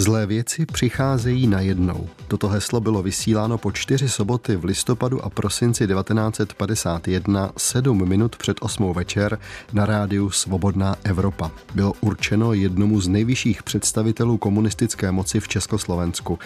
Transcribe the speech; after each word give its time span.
Zlé 0.00 0.26
věci 0.26 0.66
přicházejí 0.66 1.46
najednou. 1.46 2.08
Toto 2.28 2.48
heslo 2.48 2.80
bylo 2.80 3.02
vysíláno 3.02 3.58
po 3.58 3.72
čtyři 3.72 4.08
soboty 4.08 4.56
v 4.56 4.64
listopadu 4.64 5.24
a 5.24 5.30
prosinci 5.30 5.86
1951, 5.86 7.52
sedm 7.56 8.08
minut 8.08 8.36
před 8.36 8.56
osmou 8.60 8.94
večer 8.94 9.38
na 9.72 9.86
rádiu 9.86 10.30
Svobodná 10.30 10.96
Evropa. 11.04 11.50
Bylo 11.74 11.92
určeno 12.00 12.52
jednomu 12.52 13.00
z 13.00 13.08
nejvyšších 13.08 13.62
představitelů 13.62 14.38
komunistické 14.38 15.12
moci 15.12 15.40
v 15.40 15.48
Československu. 15.48 16.38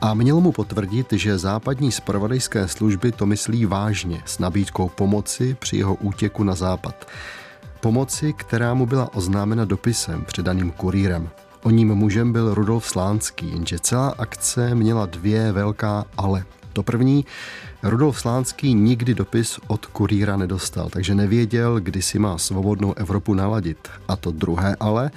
A 0.00 0.14
měl 0.14 0.40
mu 0.40 0.52
potvrdit, 0.52 1.12
že 1.12 1.38
západní 1.38 1.92
spravodajské 1.92 2.68
služby 2.68 3.12
to 3.12 3.26
myslí 3.26 3.66
vážně 3.66 4.22
s 4.26 4.38
nabídkou 4.38 4.88
pomoci 4.88 5.56
při 5.58 5.76
jeho 5.76 5.94
útěku 5.94 6.44
na 6.44 6.54
západ. 6.54 7.08
Pomoci, 7.80 8.32
která 8.32 8.74
mu 8.74 8.86
byla 8.86 9.14
oznámena 9.14 9.64
dopisem 9.64 10.24
předaným 10.24 10.70
kurýrem. 10.70 11.30
O 11.62 11.70
ním 11.70 11.94
mužem 11.94 12.32
byl 12.32 12.54
Rudolf 12.54 12.86
Slánský, 12.86 13.50
jenže 13.50 13.78
celá 13.78 14.08
akce 14.08 14.74
měla 14.74 15.06
dvě 15.06 15.52
velká 15.52 16.04
ale. 16.16 16.44
To 16.72 16.82
první, 16.82 17.24
Rudolf 17.82 18.20
Slánský 18.20 18.74
nikdy 18.74 19.14
dopis 19.14 19.60
od 19.66 19.86
kurýra 19.86 20.36
nedostal, 20.36 20.88
takže 20.90 21.14
nevěděl, 21.14 21.80
kdy 21.80 22.02
si 22.02 22.18
má 22.18 22.38
svobodnou 22.38 22.94
Evropu 22.94 23.34
naladit. 23.34 23.88
A 24.08 24.16
to 24.16 24.30
druhé 24.30 24.76
ale, 24.80 25.10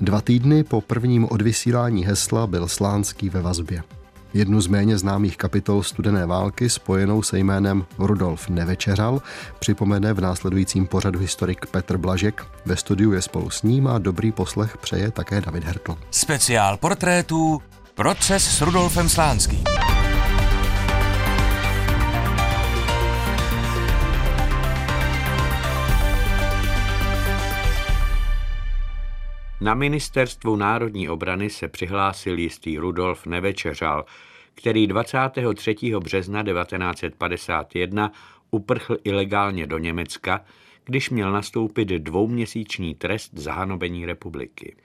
dva 0.00 0.20
týdny 0.20 0.64
po 0.64 0.80
prvním 0.80 1.24
odvysílání 1.30 2.04
hesla 2.04 2.46
byl 2.46 2.68
Slánský 2.68 3.28
ve 3.28 3.42
vazbě. 3.42 3.82
Jednu 4.34 4.60
z 4.60 4.66
méně 4.66 4.98
známých 4.98 5.36
kapitol 5.36 5.82
studené 5.82 6.26
války 6.26 6.70
spojenou 6.70 7.22
se 7.22 7.38
jménem 7.38 7.84
Rudolf 7.98 8.48
Nevečeřal 8.48 9.22
připomene 9.58 10.12
v 10.12 10.20
následujícím 10.20 10.86
pořadu 10.86 11.18
historik 11.18 11.66
Petr 11.66 11.96
Blažek. 11.96 12.46
Ve 12.64 12.76
studiu 12.76 13.12
je 13.12 13.22
spolu 13.22 13.50
s 13.50 13.62
ním 13.62 13.86
a 13.86 13.98
dobrý 13.98 14.32
poslech 14.32 14.78
přeje 14.78 15.10
také 15.10 15.40
David 15.40 15.64
Hertl. 15.64 15.98
Speciál 16.10 16.76
portrétů 16.76 17.62
Proces 17.94 18.56
s 18.56 18.60
Rudolfem 18.60 19.08
Slánským. 19.08 19.64
Na 29.62 29.74
ministerstvu 29.74 30.56
národní 30.56 31.08
obrany 31.08 31.50
se 31.50 31.68
přihlásil 31.68 32.38
jistý 32.38 32.78
Rudolf 32.78 33.26
Nevečeřal, 33.26 34.04
který 34.54 34.86
23. 34.86 35.74
března 35.98 36.42
1951 36.42 38.12
uprchl 38.50 38.96
ilegálně 39.04 39.66
do 39.66 39.78
Německa, 39.78 40.44
když 40.84 41.10
měl 41.10 41.32
nastoupit 41.32 41.88
dvouměsíční 41.88 42.94
trest 42.94 43.30
zahanobení 43.34 44.06
republiky. 44.06 44.76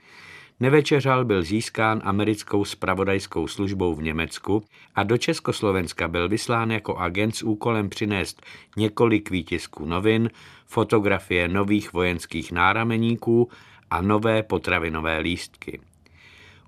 Nevečeřal 0.60 1.24
byl 1.24 1.42
získán 1.42 2.00
americkou 2.04 2.64
spravodajskou 2.64 3.46
službou 3.46 3.94
v 3.94 4.02
Německu 4.02 4.64
a 4.94 5.02
do 5.02 5.18
Československa 5.18 6.08
byl 6.08 6.28
vyslán 6.28 6.70
jako 6.70 6.96
agent 6.96 7.36
s 7.36 7.42
úkolem 7.42 7.88
přinést 7.88 8.46
několik 8.76 9.30
výtisků 9.30 9.84
novin, 9.84 10.30
fotografie 10.66 11.48
nových 11.48 11.92
vojenských 11.92 12.52
nárameníků 12.52 13.48
a 13.90 14.00
nové 14.00 14.42
potravinové 14.42 15.18
lístky. 15.18 15.80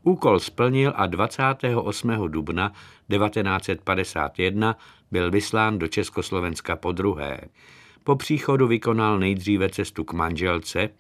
Úkol 0.03 0.41
splnil 0.41 0.93
a 0.97 1.07
28. 1.07 2.29
dubna 2.29 2.69
1951 2.69 4.77
byl 5.11 5.31
vyslán 5.31 5.79
do 5.79 5.89
Československa 5.89 6.77
po 6.77 6.93
druhé. 6.93 7.41
Po 8.05 8.17
příchodu 8.17 8.67
vykonal 8.67 9.19
nejdříve 9.19 9.69
cestu 9.69 10.05
k 10.05 10.13
manželce 10.13 10.91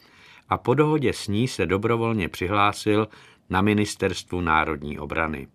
a 0.49 0.59
po 0.59 0.75
dohodě 0.75 1.13
s 1.13 1.29
ní 1.29 1.49
se 1.49 1.67
dobrovolně 1.67 2.29
přihlásil 2.29 3.09
na 3.51 3.61
Ministerstvu 3.61 4.41
národní 4.41 4.99
obrany. 4.99 5.49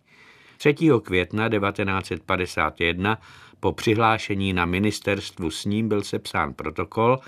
3. 0.58 0.76
května 1.04 1.50
1951 1.50 3.18
po 3.60 3.72
přihlášení 3.72 4.54
na 4.54 4.66
ministerstvu 4.66 5.52
s 5.52 5.66
ním 5.66 5.90
byl 5.90 6.04
sepsán 6.04 6.54
protokol 6.54 7.20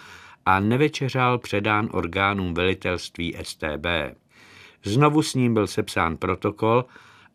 a 0.46 0.60
nevečeřál 0.60 1.38
předán 1.38 1.90
orgánům 1.92 2.54
velitelství 2.54 3.36
STB. 3.42 3.86
Znovu 4.84 5.22
s 5.22 5.34
ním 5.34 5.54
byl 5.54 5.68
sepsán 5.68 6.18
protokol 6.18 6.86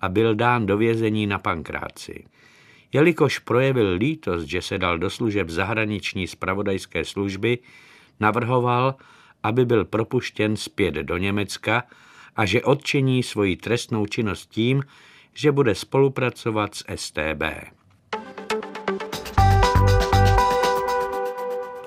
a 0.00 0.08
byl 0.08 0.34
dán 0.34 0.66
do 0.66 0.76
vězení 0.76 1.26
na 1.26 1.38
Pankráci. 1.38 2.24
Jelikož 2.92 3.38
projevil 3.38 3.92
lítost, 3.92 4.46
že 4.46 4.62
se 4.62 4.78
dal 4.78 4.98
do 4.98 5.10
služeb 5.10 5.48
zahraniční 5.48 6.26
spravodajské 6.26 7.04
služby, 7.04 7.58
navrhoval, 8.20 8.94
aby 9.42 9.64
byl 9.64 9.84
propuštěn 9.84 10.56
zpět 10.56 10.94
do 10.94 11.16
Německa 11.16 11.82
a 12.36 12.46
že 12.46 12.62
odčiní 12.62 13.22
svoji 13.22 13.56
trestnou 13.56 14.06
činnost 14.06 14.46
tím, 14.46 14.82
že 15.34 15.52
bude 15.52 15.74
spolupracovat 15.74 16.74
s 16.74 16.84
STB. 16.94 17.42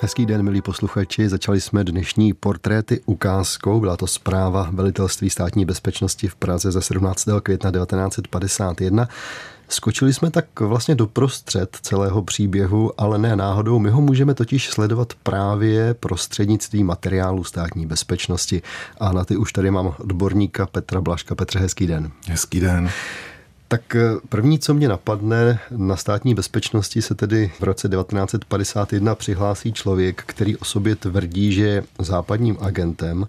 Hezký 0.03 0.25
den, 0.25 0.43
milí 0.43 0.61
posluchači. 0.61 1.29
Začali 1.29 1.61
jsme 1.61 1.83
dnešní 1.83 2.33
portréty 2.33 3.01
ukázkou. 3.05 3.79
Byla 3.79 3.97
to 3.97 4.07
zpráva 4.07 4.69
Velitelství 4.73 5.29
státní 5.29 5.65
bezpečnosti 5.65 6.27
v 6.27 6.35
Praze 6.35 6.71
ze 6.71 6.81
17. 6.81 7.27
května 7.43 7.71
1951. 7.71 9.07
Skočili 9.67 10.13
jsme 10.13 10.31
tak 10.31 10.59
vlastně 10.59 10.95
do 10.95 11.07
prostřed 11.07 11.77
celého 11.81 12.23
příběhu, 12.23 13.01
ale 13.01 13.17
ne 13.17 13.35
náhodou. 13.35 13.79
My 13.79 13.89
ho 13.89 14.01
můžeme 14.01 14.33
totiž 14.33 14.69
sledovat 14.69 15.13
právě 15.23 15.93
prostřednictvím 15.93 16.87
materiálu 16.87 17.43
státní 17.43 17.85
bezpečnosti. 17.85 18.61
A 18.99 19.13
na 19.13 19.25
ty 19.25 19.37
už 19.37 19.53
tady 19.53 19.71
mám 19.71 19.95
odborníka 19.99 20.65
Petra 20.65 21.01
Blaška. 21.01 21.35
Petře, 21.35 21.59
hezký 21.59 21.87
den. 21.87 22.11
Hezký 22.27 22.59
den. 22.59 22.89
Tak 23.73 23.95
eh, 23.95 24.01
první, 24.29 24.59
co 24.59 24.73
mě 24.73 24.87
napadne, 24.87 25.59
na 25.71 25.95
státní 25.95 26.35
bezpečnosti 26.35 27.01
se 27.01 27.15
tedy 27.15 27.51
v 27.59 27.63
roce 27.63 27.89
1951 27.89 29.15
přihlásí 29.15 29.73
člověk, 29.73 30.23
který 30.25 30.57
o 30.57 30.65
sobě 30.65 30.95
tvrdí, 30.95 31.53
že 31.53 31.63
je 31.63 31.83
západním 31.99 32.57
agentem. 32.61 33.27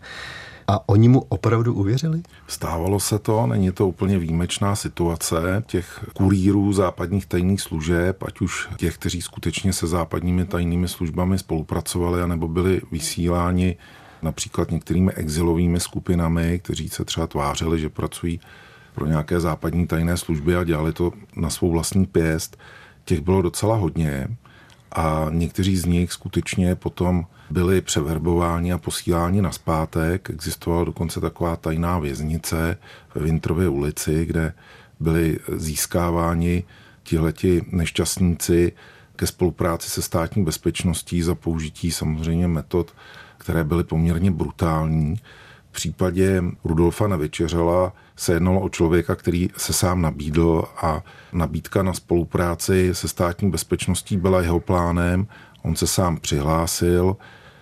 A 0.68 0.88
oni 0.88 1.08
mu 1.08 1.20
opravdu 1.28 1.74
uvěřili? 1.74 2.22
Stávalo 2.46 3.00
se 3.00 3.18
to, 3.18 3.46
není 3.46 3.72
to 3.72 3.88
úplně 3.88 4.18
výjimečná 4.18 4.76
situace 4.76 5.62
těch 5.66 6.04
kurýrů 6.12 6.72
západních 6.72 7.26
tajných 7.26 7.60
služeb, 7.60 8.22
ať 8.22 8.40
už 8.40 8.68
těch, 8.76 8.98
kteří 8.98 9.22
skutečně 9.22 9.72
se 9.72 9.86
západními 9.86 10.44
tajnými 10.44 10.88
službami 10.88 11.38
spolupracovali, 11.38 12.22
anebo 12.22 12.48
byli 12.48 12.80
vysíláni 12.92 13.76
například 14.22 14.70
některými 14.70 15.12
exilovými 15.12 15.80
skupinami, 15.80 16.58
kteří 16.58 16.88
se 16.88 17.04
třeba 17.04 17.26
tvářili, 17.26 17.80
že 17.80 17.88
pracují 17.88 18.40
pro 18.94 19.06
nějaké 19.06 19.40
západní 19.40 19.86
tajné 19.86 20.16
služby 20.16 20.56
a 20.56 20.64
dělali 20.64 20.92
to 20.92 21.12
na 21.36 21.50
svou 21.50 21.72
vlastní 21.72 22.06
pěst. 22.06 22.56
Těch 23.04 23.20
bylo 23.20 23.42
docela 23.42 23.76
hodně 23.76 24.28
a 24.92 25.26
někteří 25.30 25.76
z 25.76 25.84
nich 25.84 26.12
skutečně 26.12 26.74
potom 26.74 27.26
byli 27.50 27.80
převerbováni 27.80 28.72
a 28.72 28.78
posíláni 28.78 29.42
na 29.42 29.52
zpátek. 29.52 30.30
Existovala 30.30 30.84
dokonce 30.84 31.20
taková 31.20 31.56
tajná 31.56 31.98
věznice 31.98 32.78
ve 33.14 33.22
Vintrově 33.22 33.68
ulici, 33.68 34.26
kde 34.26 34.52
byli 35.00 35.38
získáváni 35.56 36.64
tihleti 37.02 37.64
nešťastníci 37.70 38.72
ke 39.16 39.26
spolupráci 39.26 39.90
se 39.90 40.02
státní 40.02 40.44
bezpečností 40.44 41.22
za 41.22 41.34
použití 41.34 41.92
samozřejmě 41.92 42.48
metod, 42.48 42.94
které 43.38 43.64
byly 43.64 43.84
poměrně 43.84 44.30
brutální. 44.30 45.16
V 45.74 45.76
případě 45.76 46.42
Rudolfa 46.64 47.08
Nevečeřela 47.08 47.92
se 48.16 48.32
jednalo 48.32 48.60
o 48.60 48.68
člověka, 48.68 49.14
který 49.14 49.50
se 49.56 49.72
sám 49.72 50.02
nabídl 50.02 50.64
a 50.76 51.02
nabídka 51.32 51.82
na 51.82 51.92
spolupráci 51.92 52.94
se 52.94 53.08
státní 53.08 53.50
bezpečností 53.50 54.16
byla 54.16 54.42
jeho 54.42 54.60
plánem. 54.60 55.26
On 55.62 55.76
se 55.76 55.86
sám 55.86 56.16
přihlásil, 56.16 57.16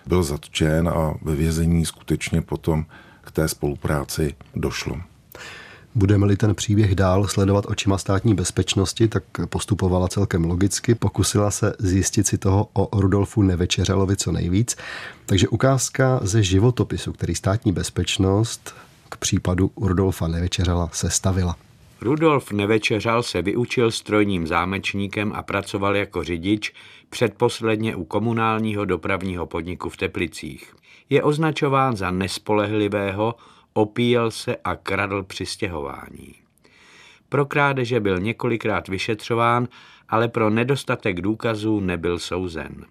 byl 0.05 0.23
zatčen 0.23 0.89
a 0.89 1.13
ve 1.21 1.35
vězení 1.35 1.85
skutečně 1.85 2.41
potom 2.41 2.85
k 3.21 3.31
té 3.31 3.47
spolupráci 3.47 4.35
došlo. 4.55 4.95
Budeme-li 5.95 6.37
ten 6.37 6.55
příběh 6.55 6.95
dál 6.95 7.27
sledovat 7.27 7.65
očima 7.67 7.97
státní 7.97 8.35
bezpečnosti, 8.35 9.07
tak 9.07 9.23
postupovala 9.49 10.07
celkem 10.07 10.45
logicky, 10.45 10.95
pokusila 10.95 11.51
se 11.51 11.73
zjistit 11.79 12.27
si 12.27 12.37
toho 12.37 12.69
o 12.73 12.99
Rudolfu 13.01 13.41
Nevečeřalovi 13.41 14.15
co 14.15 14.31
nejvíc. 14.31 14.77
Takže 15.25 15.47
ukázka 15.47 16.19
ze 16.23 16.43
životopisu, 16.43 17.13
který 17.13 17.35
státní 17.35 17.71
bezpečnost 17.71 18.75
k 19.09 19.17
případu 19.17 19.71
Rudolfa 19.77 20.27
Nevečeřala 20.27 20.89
sestavila. 20.93 21.55
Rudolf 22.01 22.51
Nevečeřal 22.51 23.23
se 23.23 23.41
vyučil 23.41 23.91
strojním 23.91 24.47
zámečníkem 24.47 25.33
a 25.35 25.43
pracoval 25.43 25.95
jako 25.95 26.23
řidič 26.23 26.73
předposledně 27.09 27.95
u 27.95 28.03
komunálního 28.03 28.85
dopravního 28.85 29.45
podniku 29.45 29.89
v 29.89 29.97
Teplicích. 29.97 30.75
Je 31.09 31.23
označován 31.23 31.95
za 31.95 32.11
nespolehlivého, 32.11 33.35
opíjel 33.73 34.31
se 34.31 34.55
a 34.63 34.75
kradl 34.75 35.23
při 35.23 35.45
stěhování. 35.45 36.35
Pro 37.29 37.45
krádeže 37.45 37.99
byl 37.99 38.19
několikrát 38.19 38.87
vyšetřován, 38.87 39.67
ale 40.09 40.27
pro 40.27 40.49
nedostatek 40.49 41.21
důkazů 41.21 41.79
nebyl 41.79 42.19
souzen. 42.19 42.85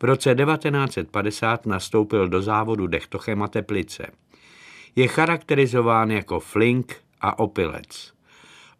V 0.00 0.04
roce 0.04 0.34
1950 0.34 1.66
nastoupil 1.66 2.28
do 2.28 2.42
závodu 2.42 2.86
Dechtochem 2.86 3.42
a 3.42 3.48
Teplice. 3.48 4.06
Je 4.96 5.08
charakterizován 5.08 6.10
jako 6.10 6.40
flink 6.40 6.96
a 7.20 7.38
opilec. 7.38 8.12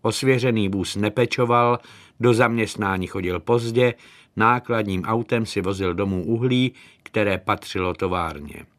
Osvěřený 0.02 0.68
vůz 0.68 0.96
nepečoval, 0.96 1.78
do 2.20 2.34
zaměstnání 2.34 3.06
chodil 3.06 3.40
pozdě, 3.40 3.94
nákladním 4.36 5.04
autem 5.04 5.46
si 5.46 5.60
vozil 5.60 5.94
domů 5.94 6.24
uhlí, 6.24 6.72
které 7.02 7.38
patřilo 7.38 7.94
továrně. 7.94 8.75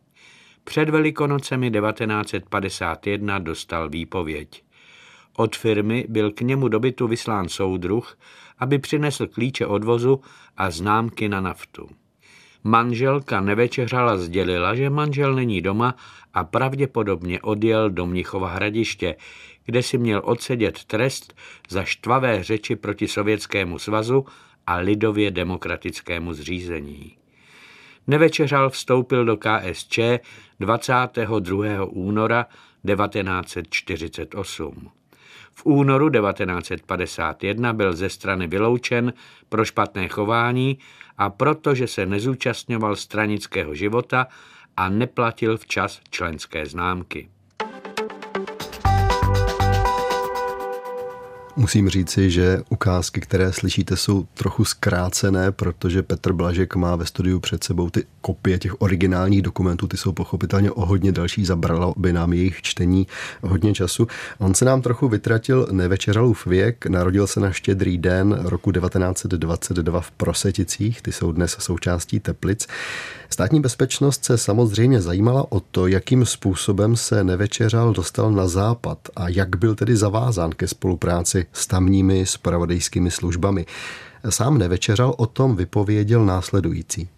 Před 0.67 0.89
Velikonocemi 0.89 1.71
1951 1.71 3.39
dostal 3.39 3.89
výpověď. 3.89 4.63
Od 5.37 5.55
firmy 5.55 6.05
byl 6.09 6.31
k 6.31 6.41
němu 6.41 6.67
do 6.67 6.79
bytu 6.79 7.07
vyslán 7.07 7.49
soudruh, 7.49 8.17
aby 8.59 8.79
přinesl 8.79 9.27
klíče 9.27 9.65
odvozu 9.65 10.21
a 10.57 10.71
známky 10.71 11.29
na 11.29 11.41
naftu. 11.41 11.89
Manželka 12.63 13.41
nevečeřala 13.41 14.17
sdělila, 14.17 14.75
že 14.75 14.89
manžel 14.89 15.35
není 15.35 15.61
doma 15.61 15.95
a 16.33 16.43
pravděpodobně 16.43 17.41
odjel 17.41 17.89
do 17.89 18.05
Mnichova 18.05 18.49
hradiště, 18.49 19.15
kde 19.65 19.83
si 19.83 19.97
měl 19.97 20.21
odsedět 20.25 20.83
trest 20.83 21.33
za 21.69 21.83
štvavé 21.83 22.43
řeči 22.43 22.75
proti 22.75 23.07
Sovětskému 23.07 23.79
svazu 23.79 24.25
a 24.67 24.75
lidově 24.75 25.31
demokratickému 25.31 26.33
zřízení. 26.33 27.17
Nevečeřal 28.07 28.69
vstoupil 28.69 29.25
do 29.25 29.38
KSČ 29.38 30.00
22. 30.59 31.86
února 31.86 32.45
1948. 32.86 34.92
V 35.51 35.65
únoru 35.65 36.09
1951 36.09 37.74
byl 37.74 37.94
ze 37.94 38.09
strany 38.09 38.48
vyloučen 38.48 39.13
pro 39.50 39.65
špatné 39.65 40.07
chování 40.07 40.80
a 41.18 41.30
protože 41.30 41.88
se 41.88 42.06
nezúčastňoval 42.06 42.95
stranického 42.95 43.75
života 43.75 44.27
a 44.77 44.89
neplatil 44.89 45.57
včas 45.57 46.01
členské 46.10 46.65
známky. 46.65 47.30
Musím 51.59 51.89
říci, 51.89 52.31
že 52.31 52.62
ukázky, 52.69 53.21
které 53.21 53.54
slyšíte, 53.54 53.98
jsou 53.98 54.25
trochu 54.33 54.65
zkrácené, 54.65 55.51
protože 55.51 56.04
Petr 56.04 56.33
Blažek 56.33 56.75
má 56.75 56.95
ve 56.95 57.06
studiu 57.06 57.39
před 57.39 57.63
sebou 57.63 57.89
ty 57.89 58.04
kopie 58.21 58.59
těch 58.59 58.81
originálních 58.81 59.42
dokumentů, 59.42 59.88
ty 59.88 59.98
jsou 59.98 60.12
pochopitelně 60.12 60.71
o 60.71 60.86
hodně 60.86 61.12
další, 61.12 61.45
zabralo 61.45 61.94
by 61.98 62.13
nám 62.13 62.33
jejich 62.33 62.62
čtení 62.62 63.07
hodně 63.42 63.74
času. 63.74 64.07
On 64.38 64.54
se 64.54 64.65
nám 64.65 64.81
trochu 64.81 65.07
vytratil 65.07 65.68
nevečeralův 65.71 66.45
věk, 66.45 66.86
narodil 66.86 67.27
se 67.27 67.39
na 67.39 67.51
štědrý 67.51 67.98
den 67.98 68.39
roku 68.44 68.71
1922 68.71 70.01
v 70.01 70.12
Proseticích, 70.12 71.01
ty 71.01 71.12
jsou 71.12 71.31
dnes 71.31 71.57
součástí 71.60 72.19
Teplic. 72.19 72.68
Státní 73.30 73.62
bezpečnost 73.62 74.25
se 74.25 74.38
samozřejmě 74.38 75.01
zajímala 75.01 75.51
o 75.51 75.60
to, 75.60 75.88
jakým 75.88 76.25
způsobem 76.25 76.95
se 76.95 77.24
nevečeřal 77.24 77.94
dostal 77.94 78.31
na 78.31 78.48
západ 78.48 78.98
a 79.15 79.30
jak 79.30 79.56
byl 79.56 79.75
tedy 79.75 79.95
zavázán 79.95 80.51
ke 80.51 80.68
spolupráci 80.68 81.46
s 81.53 81.67
tamními 81.67 82.25
spravodajskými 82.25 83.11
službami. 83.11 83.65
Sám 84.29 84.57
nevečeřal 84.57 85.15
o 85.17 85.25
tom 85.25 85.55
vypověděl 85.55 86.25
následující. 86.25 87.09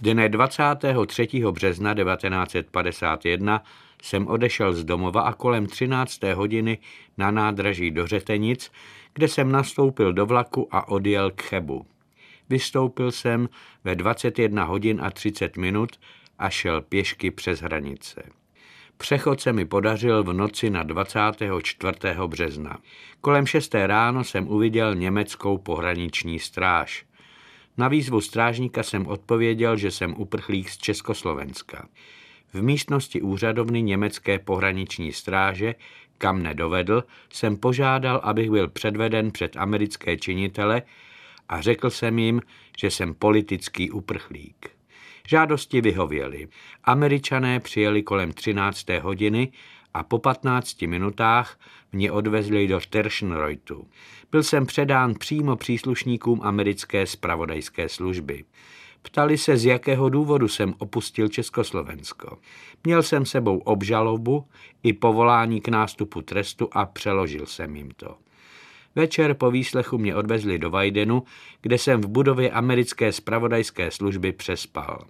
Dne 0.00 0.28
23. 0.28 1.28
března 1.50 1.94
1951 1.94 3.62
jsem 4.02 4.26
odešel 4.26 4.72
z 4.72 4.84
domova 4.84 5.22
a 5.22 5.32
kolem 5.32 5.66
13. 5.66 6.22
hodiny 6.34 6.78
na 7.18 7.30
nádraží 7.30 7.90
do 7.90 8.06
Řetenic, 8.06 8.70
kde 9.14 9.28
jsem 9.28 9.52
nastoupil 9.52 10.12
do 10.12 10.26
vlaku 10.26 10.68
a 10.70 10.88
odjel 10.88 11.30
k 11.30 11.42
Chebu. 11.42 11.86
Vystoupil 12.48 13.12
jsem 13.12 13.48
ve 13.84 13.94
21 13.94 14.64
hodin 14.64 15.00
a 15.02 15.10
30 15.10 15.56
minut 15.56 15.90
a 16.38 16.50
šel 16.50 16.82
pěšky 16.82 17.30
přes 17.30 17.60
hranice. 17.60 18.22
Přechod 19.02 19.40
se 19.40 19.52
mi 19.52 19.64
podařil 19.64 20.24
v 20.24 20.32
noci 20.32 20.70
na 20.70 20.82
24. 20.82 21.94
března. 22.26 22.78
Kolem 23.20 23.46
6. 23.46 23.74
ráno 23.74 24.24
jsem 24.24 24.48
uviděl 24.48 24.94
německou 24.94 25.58
pohraniční 25.58 26.38
stráž. 26.38 27.04
Na 27.76 27.88
výzvu 27.88 28.20
strážníka 28.20 28.82
jsem 28.82 29.06
odpověděl, 29.06 29.76
že 29.76 29.90
jsem 29.90 30.14
uprchlík 30.18 30.68
z 30.68 30.78
Československa. 30.78 31.88
V 32.52 32.62
místnosti 32.62 33.22
úřadovny 33.22 33.82
německé 33.82 34.38
pohraniční 34.38 35.12
stráže, 35.12 35.74
kam 36.18 36.42
nedovedl, 36.42 37.04
jsem 37.32 37.56
požádal, 37.56 38.20
abych 38.22 38.50
byl 38.50 38.68
předveden 38.68 39.30
před 39.30 39.56
americké 39.56 40.16
činitele 40.16 40.82
a 41.48 41.60
řekl 41.60 41.90
jsem 41.90 42.18
jim, 42.18 42.40
že 42.78 42.90
jsem 42.90 43.14
politický 43.14 43.90
uprchlík. 43.90 44.81
Žádosti 45.28 45.80
vyhověly. 45.80 46.48
Američané 46.84 47.60
přijeli 47.60 48.02
kolem 48.02 48.32
13. 48.32 48.88
hodiny 49.02 49.52
a 49.94 50.02
po 50.02 50.18
15 50.18 50.82
minutách 50.82 51.58
mě 51.92 52.12
odvezli 52.12 52.68
do 52.68 52.80
Terschenreutu. 52.90 53.86
Byl 54.30 54.42
jsem 54.42 54.66
předán 54.66 55.14
přímo 55.14 55.56
příslušníkům 55.56 56.40
americké 56.42 57.06
spravodajské 57.06 57.88
služby. 57.88 58.44
Ptali 59.02 59.38
se, 59.38 59.56
z 59.56 59.64
jakého 59.64 60.08
důvodu 60.08 60.48
jsem 60.48 60.74
opustil 60.78 61.28
Československo. 61.28 62.38
Měl 62.84 63.02
jsem 63.02 63.26
sebou 63.26 63.58
obžalobu 63.58 64.46
i 64.82 64.92
povolání 64.92 65.60
k 65.60 65.68
nástupu 65.68 66.22
trestu 66.22 66.68
a 66.72 66.86
přeložil 66.86 67.46
jsem 67.46 67.76
jim 67.76 67.90
to. 67.90 68.16
Večer 68.94 69.34
po 69.34 69.50
výslechu 69.50 69.98
mě 69.98 70.14
odvezli 70.14 70.58
do 70.58 70.70
Vajdenu, 70.70 71.22
kde 71.62 71.78
jsem 71.78 72.00
v 72.00 72.06
budově 72.06 72.50
americké 72.50 73.12
spravodajské 73.12 73.90
služby 73.90 74.32
přespal. 74.32 75.04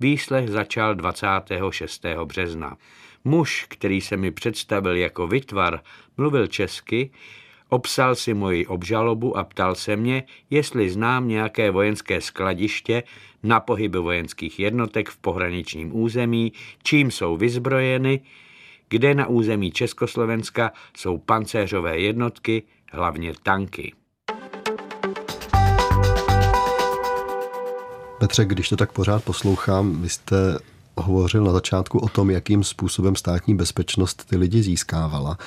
Výslech 0.00 0.50
začal 0.50 0.94
26. 0.94 2.04
března. 2.24 2.76
Muž, 3.24 3.66
který 3.68 4.00
se 4.00 4.16
mi 4.16 4.30
představil 4.30 4.96
jako 4.96 5.26
vytvar, 5.26 5.80
mluvil 6.16 6.46
česky, 6.46 7.10
obsal 7.68 8.14
si 8.14 8.34
moji 8.34 8.66
obžalobu 8.66 9.36
a 9.36 9.44
ptal 9.44 9.74
se 9.74 9.96
mě, 9.96 10.24
jestli 10.50 10.90
znám 10.90 11.28
nějaké 11.28 11.70
vojenské 11.70 12.20
skladiště 12.20 13.02
na 13.42 13.60
pohyby 13.60 13.98
vojenských 13.98 14.58
jednotek 14.60 15.08
v 15.08 15.16
pohraničním 15.16 15.96
území, 15.96 16.52
čím 16.82 17.10
jsou 17.10 17.36
vyzbrojeny, 17.36 18.20
kde 18.88 19.14
na 19.14 19.26
území 19.26 19.70
Československa 19.72 20.72
jsou 20.96 21.18
pancéřové 21.18 21.98
jednotky, 21.98 22.62
hlavně 22.92 23.32
tanky. 23.42 23.92
Petře, 28.18 28.44
když 28.44 28.68
to 28.68 28.76
tak 28.76 28.92
pořád 28.92 29.24
poslouchám, 29.24 30.02
vy 30.02 30.08
jste 30.08 30.36
hovořil 30.96 31.44
na 31.44 31.52
začátku 31.52 31.98
o 31.98 32.08
tom, 32.08 32.30
jakým 32.30 32.64
způsobem 32.64 33.16
státní 33.16 33.54
bezpečnost 33.54 34.24
ty 34.30 34.36
lidi 34.36 34.62
získávala. 34.62 35.38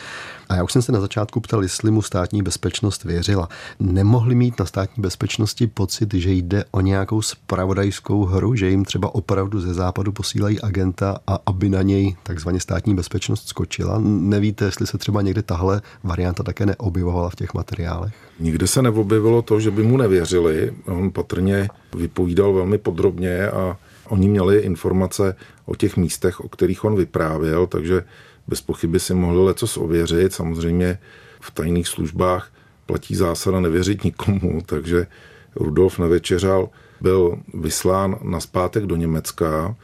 A 0.50 0.56
já 0.56 0.64
už 0.64 0.72
jsem 0.72 0.82
se 0.82 0.92
na 0.92 1.00
začátku 1.00 1.40
ptal, 1.40 1.64
jestli 1.64 1.92
mu 1.92 2.02
státní 2.02 2.44
bezpečnost 2.44 3.04
věřila. 3.04 3.50
Nemohli 3.80 4.36
mít 4.36 4.60
na 4.60 4.66
státní 4.66 5.02
bezpečnosti 5.02 5.68
pocit, 5.68 6.14
že 6.14 6.32
jde 6.32 6.66
o 6.72 6.82
nějakou 6.82 7.22
spravodajskou 7.22 8.26
hru, 8.26 8.56
že 8.56 8.70
jim 8.70 8.86
třeba 8.86 9.16
opravdu 9.16 9.62
ze 9.62 9.74
západu 9.74 10.12
posílají 10.12 10.62
agenta 10.62 11.18
a 11.28 11.40
aby 11.46 11.70
na 11.70 11.82
něj 11.82 12.16
takzvaně 12.24 12.60
státní 12.60 12.96
bezpečnost 12.96 13.48
skočila. 13.48 14.00
Nevíte, 14.04 14.66
jestli 14.66 14.88
se 14.88 14.98
třeba 14.98 15.22
někde 15.22 15.42
tahle 15.42 15.82
varianta 16.04 16.44
také 16.44 16.66
neobjevovala 16.66 17.30
v 17.30 17.36
těch 17.36 17.54
materiálech? 17.54 18.14
Nikde 18.40 18.68
se 18.68 18.82
neobjevilo 18.82 19.42
to, 19.42 19.60
že 19.60 19.72
by 19.72 19.84
mu 19.84 19.98
nevěřili. 19.98 20.74
On 20.86 21.12
patrně 21.12 21.70
vypovídal 21.96 22.54
velmi 22.54 22.78
podrobně 22.78 23.50
a 23.50 23.78
Oni 24.10 24.30
měli 24.30 24.60
informace 24.60 25.36
o 25.66 25.76
těch 25.76 25.98
místech, 25.98 26.40
o 26.40 26.50
kterých 26.50 26.84
on 26.84 26.96
vyprávěl, 26.96 27.68
takže 27.68 28.04
bez 28.48 28.62
pochyby 28.62 29.00
si 29.00 29.14
mohli 29.14 29.44
leco 29.44 29.82
ověřit. 29.82 30.34
Samozřejmě 30.34 31.00
v 31.40 31.52
tajných 31.52 31.88
službách 31.88 32.52
platí 32.86 33.16
zásada 33.16 33.60
nevěřit 33.60 34.04
nikomu, 34.04 34.62
takže 34.66 35.08
Rudolf 35.56 36.00
Nevečeřal 36.00 36.70
byl 37.02 37.40
vyslán 37.54 38.18
na 38.22 38.40
zpátek 38.40 38.86
do 38.86 38.96
Německa. 38.96 39.76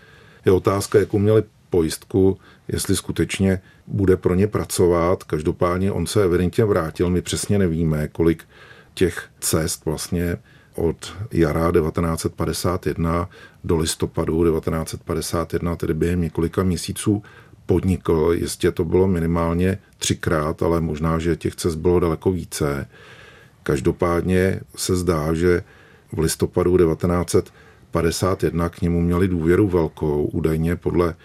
Je 0.46 0.52
otázka, 0.52 1.00
jakou 1.00 1.20
měli 1.20 1.44
pojistku, 1.70 2.38
jestli 2.68 2.96
skutečně 2.96 3.62
bude 3.88 4.18
pro 4.18 4.36
ně 4.36 4.48
pracovat. 4.48 5.24
Každopádně 5.24 5.92
on 5.92 6.08
se 6.08 6.24
evidentně 6.24 6.66
vrátil, 6.66 7.10
my 7.10 7.22
přesně 7.22 7.60
nevíme, 7.60 8.08
kolik 8.08 8.44
těch 8.94 9.30
cest 9.40 9.86
vlastně 9.86 10.38
od 10.76 11.14
jara 11.32 11.72
1951 11.72 13.30
do 13.64 13.78
listopadu 13.78 14.44
1951, 14.44 15.76
tedy 15.76 15.94
během 15.94 16.22
několika 16.22 16.64
měsíců, 16.64 17.24
podnikl. 17.66 18.30
Jistě 18.34 18.72
to 18.72 18.86
bylo 18.86 19.08
minimálně 19.08 19.78
třikrát, 19.98 20.64
ale 20.64 20.82
možná, 20.82 21.20
že 21.20 21.36
těch 21.36 21.56
cest 21.56 21.76
bylo 21.76 22.00
daleko 22.00 22.32
více. 22.32 22.88
Každopádně 23.64 24.60
se 24.76 24.96
zdá, 24.96 25.34
že 25.34 25.64
v 26.12 26.20
listopadu 26.20 26.78
1951 26.78 28.70
k 28.70 28.82
němu 28.82 29.02
měli 29.02 29.28
důvěru 29.28 29.68
velkou, 29.68 30.26
údajně 30.26 30.76
podle 30.76 31.16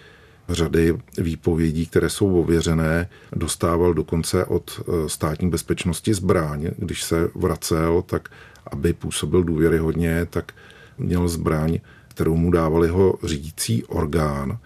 řady 0.49 0.99
výpovědí, 1.19 1.87
které 1.87 2.11
jsou 2.11 2.41
ověřené, 2.41 3.09
dostával 3.33 3.95
dokonce 3.95 4.45
od 4.45 4.81
eh, 4.81 5.09
státní 5.09 5.51
bezpečnosti 5.51 6.15
zbraň. 6.15 6.71
Když 6.77 7.03
se 7.03 7.29
vracel, 7.35 8.03
tak 8.03 8.29
aby 8.71 8.93
působil 8.93 9.43
důvěryhodně, 9.43 10.27
tak 10.27 10.53
měl 10.99 11.29
zbraň, 11.29 11.79
kterou 12.09 12.37
mu 12.37 12.51
dával 12.51 12.85
jeho 12.85 13.15
řídící 13.25 13.85
orgán. 13.85 14.59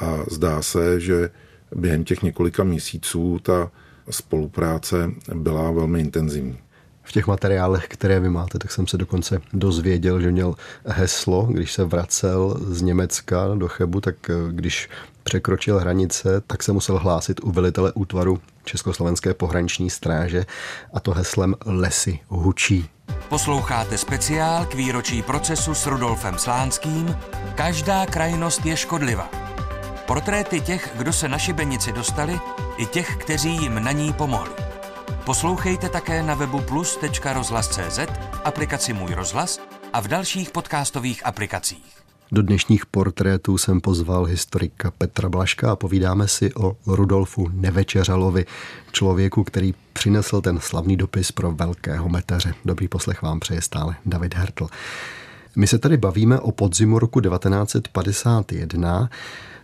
A 0.00 0.18
zdá 0.30 0.62
se, 0.62 1.00
že 1.00 1.30
během 1.74 2.04
těch 2.04 2.22
několika 2.22 2.64
měsíců 2.64 3.38
ta 3.42 3.70
spolupráce 4.10 5.10
byla 5.34 5.70
velmi 5.70 6.00
intenzivní. 6.00 6.58
V 7.02 7.12
těch 7.12 7.26
materiálech, 7.26 7.88
které 7.88 8.20
vy 8.20 8.28
máte, 8.28 8.58
tak 8.58 8.72
jsem 8.72 8.86
se 8.86 8.98
dokonce 8.98 9.40
dozvěděl, 9.52 10.20
že 10.20 10.30
měl 10.30 10.54
heslo, 10.86 11.48
když 11.50 11.72
se 11.72 11.84
vracel 11.84 12.56
z 12.60 12.82
Německa 12.82 13.54
do 13.54 13.68
Chebu, 13.68 14.00
tak 14.00 14.30
eh, 14.30 14.34
když 14.50 14.88
překročil 15.22 15.78
hranice, 15.78 16.42
tak 16.46 16.62
se 16.62 16.72
musel 16.72 16.98
hlásit 16.98 17.40
u 17.42 17.50
velitele 17.50 17.92
útvaru 17.92 18.40
Československé 18.68 19.34
pohraniční 19.34 19.90
stráže 19.90 20.46
a 20.94 21.00
to 21.00 21.12
heslem 21.12 21.54
Lesy 21.66 22.18
hučí. 22.28 22.88
Posloucháte 23.28 23.98
speciál 23.98 24.66
k 24.66 24.74
výročí 24.74 25.22
procesu 25.22 25.74
s 25.74 25.86
Rudolfem 25.86 26.38
Slánským 26.38 27.16
Každá 27.54 28.06
krajnost 28.06 28.66
je 28.66 28.76
škodliva. 28.76 29.30
Portréty 30.06 30.60
těch, 30.60 30.92
kdo 30.96 31.12
se 31.12 31.28
na 31.28 31.38
šibenici 31.38 31.92
dostali, 31.92 32.40
i 32.76 32.86
těch, 32.86 33.16
kteří 33.16 33.56
jim 33.56 33.84
na 33.84 33.92
ní 33.92 34.12
pomohli. 34.12 34.54
Poslouchejte 35.24 35.88
také 35.88 36.22
na 36.22 36.34
webu 36.34 36.60
plus.rozhlas.cz, 36.60 37.98
aplikaci 38.44 38.92
Můj 38.92 39.14
rozhlas 39.14 39.60
a 39.92 40.00
v 40.00 40.08
dalších 40.08 40.50
podcastových 40.50 41.26
aplikacích. 41.26 42.07
Do 42.32 42.42
dnešních 42.42 42.86
portrétů 42.86 43.58
jsem 43.58 43.80
pozval 43.80 44.24
historika 44.24 44.90
Petra 44.90 45.28
Blaška 45.28 45.72
a 45.72 45.76
povídáme 45.76 46.28
si 46.28 46.54
o 46.54 46.76
Rudolfu 46.86 47.48
Nevečeřalovi, 47.52 48.46
člověku, 48.92 49.44
který 49.44 49.74
přinesl 49.92 50.40
ten 50.40 50.58
slavný 50.60 50.96
dopis 50.96 51.32
pro 51.32 51.52
velkého 51.52 52.08
metaře. 52.08 52.54
Dobrý 52.64 52.88
poslech 52.88 53.22
vám 53.22 53.40
přeje 53.40 53.62
stále 53.62 53.96
David 54.06 54.34
Hertl. 54.34 54.66
My 55.56 55.66
se 55.66 55.78
tady 55.78 55.96
bavíme 55.96 56.40
o 56.40 56.52
podzimu 56.52 56.98
roku 56.98 57.20
1951 57.20 59.10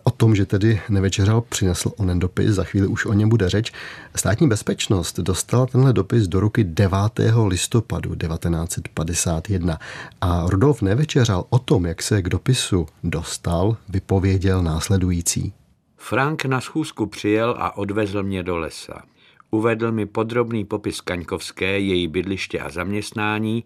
o 0.05 0.11
tom, 0.11 0.35
že 0.35 0.47
tedy 0.47 0.81
nevečeřal, 0.89 1.41
přinesl 1.41 1.93
onen 1.97 2.19
dopis, 2.19 2.51
za 2.51 2.65
chvíli 2.65 2.87
už 2.87 3.07
o 3.07 3.13
něm 3.13 3.29
bude 3.29 3.49
řeč. 3.49 3.73
Státní 4.17 4.49
bezpečnost 4.49 5.21
dostala 5.21 5.67
tenhle 5.67 5.93
dopis 5.93 6.29
do 6.29 6.41
ruky 6.41 6.65
9. 6.65 6.99
listopadu 7.47 8.15
1951 8.15 9.79
a 10.21 10.45
Rudolf 10.47 10.83
Nevečeřal 10.83 11.45
o 11.51 11.59
tom, 11.59 11.87
jak 11.87 12.03
se 12.03 12.23
k 12.23 12.29
dopisu 12.29 12.87
dostal, 13.05 13.77
vypověděl 13.89 14.63
následující. 14.63 15.53
Frank 15.97 16.45
na 16.45 16.61
schůzku 16.61 17.07
přijel 17.07 17.55
a 17.59 17.77
odvezl 17.77 18.23
mě 18.23 18.43
do 18.43 18.57
lesa. 18.57 19.03
Uvedl 19.51 19.93
mi 19.93 20.07
podrobný 20.07 20.65
popis 20.65 21.01
Kaňkovské, 21.01 21.79
její 21.79 22.09
bydliště 22.09 22.61
a 22.61 22.71
zaměstnání 22.71 23.65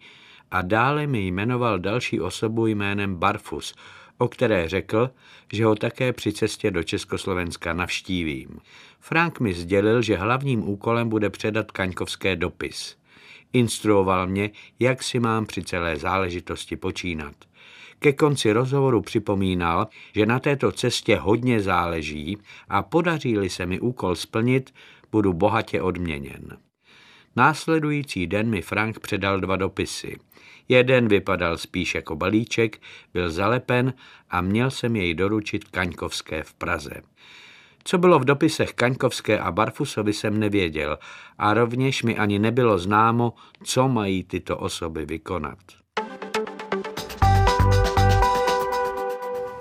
a 0.50 0.62
dále 0.62 1.07
mi 1.07 1.26
jmenoval 1.26 1.78
další 1.78 2.21
osobu 2.21 2.66
jménem 2.66 3.16
Barfus, 3.16 3.75
o 4.18 4.28
které 4.28 4.68
řekl, 4.68 5.10
že 5.52 5.64
ho 5.64 5.75
také 5.75 6.12
při 6.12 6.32
cestě 6.32 6.70
do 6.70 6.82
Československa 6.82 7.72
navštívím. 7.72 8.58
Frank 9.00 9.40
mi 9.40 9.54
sdělil, 9.54 10.02
že 10.02 10.16
hlavním 10.16 10.68
úkolem 10.68 11.08
bude 11.08 11.30
předat 11.30 11.72
Kaňkovské 11.72 12.37
dopis. 12.37 12.96
Instruoval 13.52 14.26
mě, 14.26 14.50
jak 14.78 15.02
si 15.02 15.20
mám 15.20 15.46
při 15.46 15.62
celé 15.62 15.96
záležitosti 15.96 16.76
počínat. 16.76 17.34
Ke 17.98 18.12
konci 18.12 18.52
rozhovoru 18.52 19.02
připomínal, 19.02 19.88
že 20.14 20.26
na 20.26 20.38
této 20.38 20.72
cestě 20.72 21.16
hodně 21.16 21.60
záleží 21.60 22.38
a 22.68 22.82
podaří-li 22.82 23.50
se 23.50 23.66
mi 23.66 23.80
úkol 23.80 24.14
splnit, 24.14 24.75
budu 25.12 25.32
bohatě 25.32 25.82
odměněn. 25.82 26.58
Následující 27.38 28.26
den 28.26 28.50
mi 28.50 28.62
Frank 28.62 28.99
předal 28.99 29.40
dva 29.40 29.57
dopisy. 29.57 30.16
Jeden 30.68 31.09
vypadal 31.09 31.59
spíš 31.59 31.95
jako 31.95 32.16
balíček, 32.16 32.80
byl 33.14 33.30
zalepen 33.30 33.95
a 34.30 34.40
měl 34.40 34.71
jsem 34.71 34.97
jej 34.97 35.14
doručit 35.14 35.64
Kaňkovské 35.64 36.42
v 36.42 36.54
Praze. 36.54 36.95
Co 37.85 37.99
bylo 37.99 38.18
v 38.18 38.25
dopisech 38.25 38.75
Kaňkovské 38.75 39.38
a 39.38 39.52
Barfusovi 39.52 40.12
jsem 40.12 40.38
nevěděl 40.38 40.99
a 41.38 41.54
rovněž 41.54 42.02
mi 42.02 42.16
ani 42.18 42.38
nebylo 42.38 42.78
známo, 42.78 43.33
co 43.64 43.88
mají 43.88 44.25
tyto 44.25 44.59
osoby 44.59 45.07
vykonat. 45.07 45.59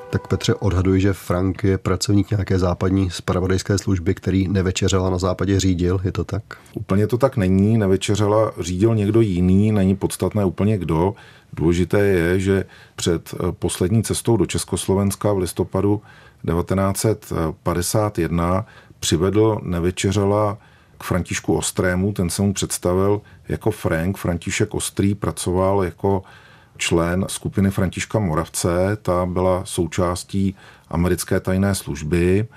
Tak 0.09 0.27
Petře, 0.27 0.53
odhaduji, 0.53 1.01
že 1.01 1.13
Frank 1.13 1.63
je 1.63 1.77
pracovník 1.77 2.31
nějaké 2.31 2.59
západní 2.59 3.09
spravodajské 3.09 3.77
služby, 3.77 4.15
který 4.15 4.47
nevečeřela 4.47 5.09
na 5.09 5.17
západě 5.17 5.59
řídil, 5.59 6.01
je 6.03 6.11
to 6.11 6.23
tak? 6.23 6.43
Úplně 6.73 7.07
to 7.07 7.17
tak 7.17 7.37
není, 7.37 7.77
nevečeřela 7.77 8.51
řídil 8.59 8.95
někdo 8.95 9.21
jiný, 9.21 9.71
není 9.71 9.95
podstatné 9.95 10.45
úplně 10.45 10.77
kdo. 10.77 11.15
Důležité 11.53 11.99
je, 11.99 12.39
že 12.39 12.65
před 12.95 13.33
eh, 13.33 13.37
poslední 13.51 14.03
cestou 14.03 14.37
do 14.37 14.45
Československa 14.45 15.33
v 15.33 15.37
listopadu 15.37 16.01
1951 16.47 18.65
přivedl 18.99 19.59
nevečeřela 19.63 20.57
k 20.97 21.03
Františku 21.03 21.55
Ostrému, 21.55 22.13
ten 22.13 22.29
se 22.29 22.41
mu 22.41 22.53
představil 22.53 23.21
jako 23.49 23.71
Frank. 23.71 24.17
František 24.17 24.73
Ostrý 24.73 25.15
pracoval 25.15 25.83
jako 25.83 26.23
člen 26.77 27.25
skupiny 27.29 27.71
Františka 27.71 28.19
Moravce, 28.19 28.97
ta 29.01 29.25
byla 29.25 29.65
součástí 29.65 30.55
americké 30.87 31.39
tajné 31.39 31.75
služby. 31.75 32.47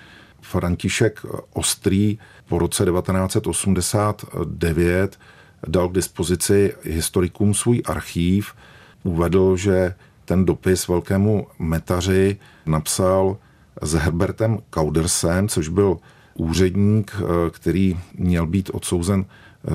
František 0.41 1.27
Ostrý 1.53 2.19
po 2.49 2.59
roce 2.59 2.85
1989 2.85 5.19
dal 5.67 5.89
k 5.89 5.95
dispozici 5.95 6.75
historikům 6.83 7.55
svůj 7.55 7.83
archív, 7.87 8.55
uvedl, 9.03 9.57
že 9.57 9.95
ten 10.25 10.45
dopis 10.45 10.89
velkému 10.89 11.47
metaři 11.59 12.37
napsal 12.67 13.37
s 13.83 13.93
Herbertem 13.93 14.59
Kaudersem, 14.71 15.49
což 15.49 15.69
byl 15.69 15.99
úředník, 16.35 17.17
který 17.51 17.99
měl 18.15 18.47
být 18.47 18.71
odsouzen 18.73 19.25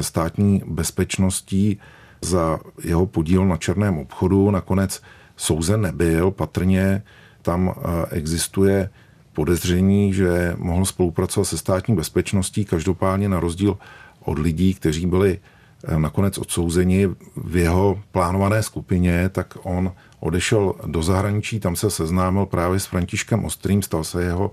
státní 0.02 0.64
bezpečností 0.66 1.80
za 2.26 2.60
jeho 2.84 3.06
podíl 3.06 3.46
na 3.46 3.58
černém 3.58 3.98
obchodu. 3.98 4.52
Nakonec 4.52 5.02
souzen 5.38 5.82
nebyl, 5.82 6.32
patrně 6.32 7.04
tam 7.42 7.74
eh, 7.78 8.06
existuje 8.10 8.90
podezření, 9.34 10.14
že 10.14 10.56
mohl 10.58 10.86
spolupracovat 10.86 11.46
se 11.46 11.58
státní 11.58 11.96
bezpečností, 11.96 12.66
každopádně 12.66 13.30
na 13.30 13.40
rozdíl 13.40 13.78
od 14.24 14.40
lidí, 14.40 14.74
kteří 14.74 15.06
byli 15.06 15.40
eh, 15.88 16.00
nakonec 16.00 16.38
odsouzeni 16.38 17.08
v 17.36 17.56
jeho 17.56 18.00
plánované 18.12 18.64
skupině, 18.64 19.30
tak 19.30 19.58
on 19.64 19.92
odešel 20.20 20.74
do 20.86 21.04
zahraničí, 21.04 21.60
tam 21.60 21.76
se 21.76 21.90
seznámil 21.90 22.46
právě 22.46 22.80
s 22.80 22.86
Františkem 22.86 23.46
Ostrým, 23.46 23.82
stal 23.82 24.04
se 24.04 24.24
jeho 24.24 24.52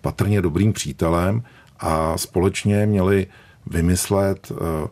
patrně 0.00 0.42
dobrým 0.42 0.72
přítelem 0.72 1.42
a 1.80 2.18
společně 2.18 2.86
měli 2.86 3.26
vymyslet 3.66 4.52
eh, 4.52 4.88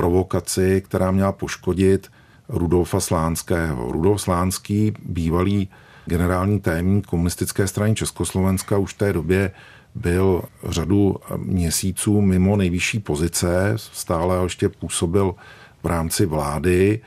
provokaci, 0.00 0.82
která 0.84 1.10
měla 1.10 1.32
poškodit 1.32 2.08
Rudolfa 2.48 3.00
Slánského. 3.00 3.92
Rudolf 3.92 4.20
Slánský, 4.22 4.92
bývalý 5.04 5.68
generální 6.06 6.60
tajemník 6.60 7.06
komunistické 7.06 7.66
strany 7.68 7.94
Československa, 7.94 8.78
už 8.78 8.94
v 8.94 8.98
té 8.98 9.12
době 9.12 9.50
byl 9.94 10.42
řadu 10.68 11.16
měsíců 11.36 12.20
mimo 12.20 12.56
nejvyšší 12.56 12.98
pozice, 12.98 13.72
stále 13.76 14.42
ještě 14.42 14.68
působil 14.68 15.34
v 15.82 15.86
rámci 15.86 16.26
vlády 16.26 17.00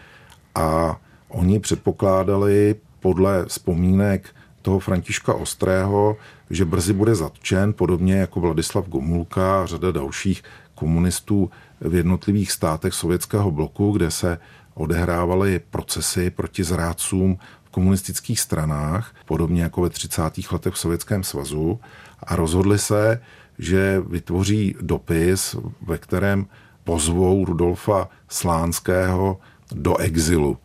a 0.56 0.98
oni 1.30 1.60
předpokládali 1.60 2.76
podle 3.00 3.46
vzpomínek 3.46 4.36
toho 4.62 4.80
Františka 4.80 5.34
Ostrého, 5.34 6.18
že 6.50 6.66
brzy 6.66 6.94
bude 6.94 7.16
zatčen, 7.16 7.74
podobně 7.74 8.16
jako 8.16 8.40
Vladislav 8.40 8.88
Gomulka 8.88 9.62
a 9.62 9.66
řada 9.66 9.92
dalších 9.92 10.44
komunistů 10.76 11.50
v 11.84 11.96
jednotlivých 11.96 12.52
státech 12.52 12.94
sovětského 12.94 13.52
bloku, 13.52 13.92
kde 13.92 14.12
se 14.12 14.38
odehrávaly 14.74 15.62
procesy 15.70 16.30
proti 16.30 16.64
zrádcům 16.64 17.38
v 17.64 17.70
komunistických 17.70 18.40
stranách, 18.40 19.16
podobně 19.26 19.64
jako 19.64 19.82
ve 19.82 19.90
30. 19.90 20.22
letech 20.52 20.74
v 20.74 20.78
Sovětském 20.78 21.24
svazu, 21.24 21.80
a 22.20 22.36
rozhodli 22.36 22.80
se, 22.80 23.22
že 23.60 24.04
vytvoří 24.08 24.76
dopis, 24.82 25.56
ve 25.82 25.98
kterém 25.98 26.46
pozvou 26.84 27.46
Rudolfa 27.46 28.10
Slánského 28.30 29.40
do 29.72 29.98
exilu. 29.98 30.58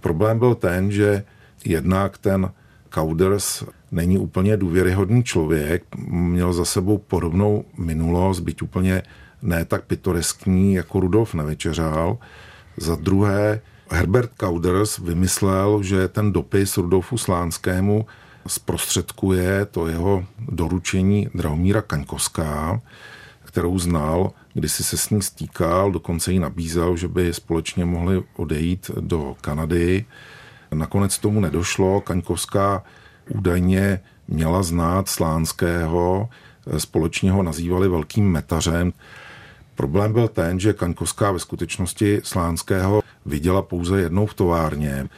Problém 0.00 0.38
byl 0.38 0.54
ten, 0.54 0.92
že 0.92 1.24
jednak 1.64 2.18
ten 2.18 2.50
Kauders 2.88 3.64
není 3.92 4.18
úplně 4.18 4.56
důvěryhodný 4.56 5.24
člověk, 5.24 5.84
měl 6.08 6.52
za 6.52 6.64
sebou 6.64 6.98
podobnou 6.98 7.64
minulost, 7.78 8.40
byť 8.40 8.62
úplně 8.62 9.02
ne 9.44 9.64
tak 9.64 9.84
pitoreskní 9.84 10.74
jako 10.74 11.00
Rudolf 11.00 11.34
Nevečeřál. 11.34 12.18
Za 12.76 12.94
druhé, 12.94 13.60
Herbert 13.90 14.30
Kauders 14.36 14.98
vymyslel, 14.98 15.82
že 15.82 16.08
ten 16.08 16.32
dopis 16.32 16.76
Rudolfu 16.76 17.18
Slánskému 17.18 18.06
zprostředkuje 18.46 19.66
to 19.66 19.86
jeho 19.86 20.24
doručení 20.48 21.28
Drahomíra 21.34 21.82
Kaňkovská, 21.82 22.80
kterou 23.44 23.78
znal, 23.78 24.30
kdysi 24.54 24.84
se 24.84 24.96
s 24.96 25.10
ní 25.10 25.22
stýkal, 25.22 25.92
dokonce 25.92 26.32
jí 26.32 26.38
nabízel, 26.38 26.96
že 26.96 27.08
by 27.08 27.34
společně 27.34 27.84
mohli 27.84 28.22
odejít 28.36 28.90
do 29.00 29.36
Kanady. 29.40 30.04
Nakonec 30.74 31.18
tomu 31.18 31.40
nedošlo. 31.40 32.00
Kaňkovská 32.00 32.82
údajně 33.30 34.00
měla 34.28 34.62
znát 34.62 35.08
Slánského, 35.08 36.28
společně 36.78 37.32
ho 37.32 37.42
nazývali 37.42 37.88
velkým 37.88 38.32
metařem. 38.32 38.92
Problém 39.74 40.12
byl 40.12 40.28
ten, 40.28 40.60
že 40.60 40.72
Kaňkovská 40.72 41.32
ve 41.32 41.38
skutečnosti 41.38 42.20
Slánského 42.24 43.02
viděla 43.26 43.62
pouze 43.62 44.00
jednou 44.00 44.26
v 44.26 44.34
továrně. 44.34 45.08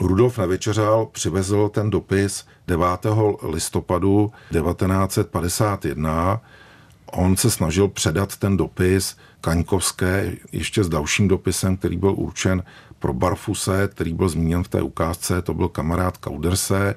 Rudolf 0.00 0.38
Nevečeřál 0.38 1.06
přivezl 1.06 1.68
ten 1.68 1.90
dopis 1.90 2.46
9. 2.66 2.86
listopadu 3.42 4.32
1951. 4.52 6.40
On 7.12 7.36
se 7.36 7.50
snažil 7.50 7.88
předat 7.88 8.36
ten 8.36 8.56
dopis 8.56 9.16
Kaňkovské 9.40 10.32
ještě 10.52 10.84
s 10.84 10.88
dalším 10.88 11.28
dopisem, 11.28 11.76
který 11.76 11.96
byl 11.96 12.14
určen 12.16 12.62
pro 12.98 13.14
Barfuse, 13.14 13.88
který 13.88 14.12
byl 14.12 14.28
zmíněn 14.28 14.64
v 14.64 14.68
té 14.68 14.82
ukázce, 14.82 15.42
to 15.42 15.54
byl 15.54 15.68
kamarád 15.68 16.16
Kauderse 16.16 16.94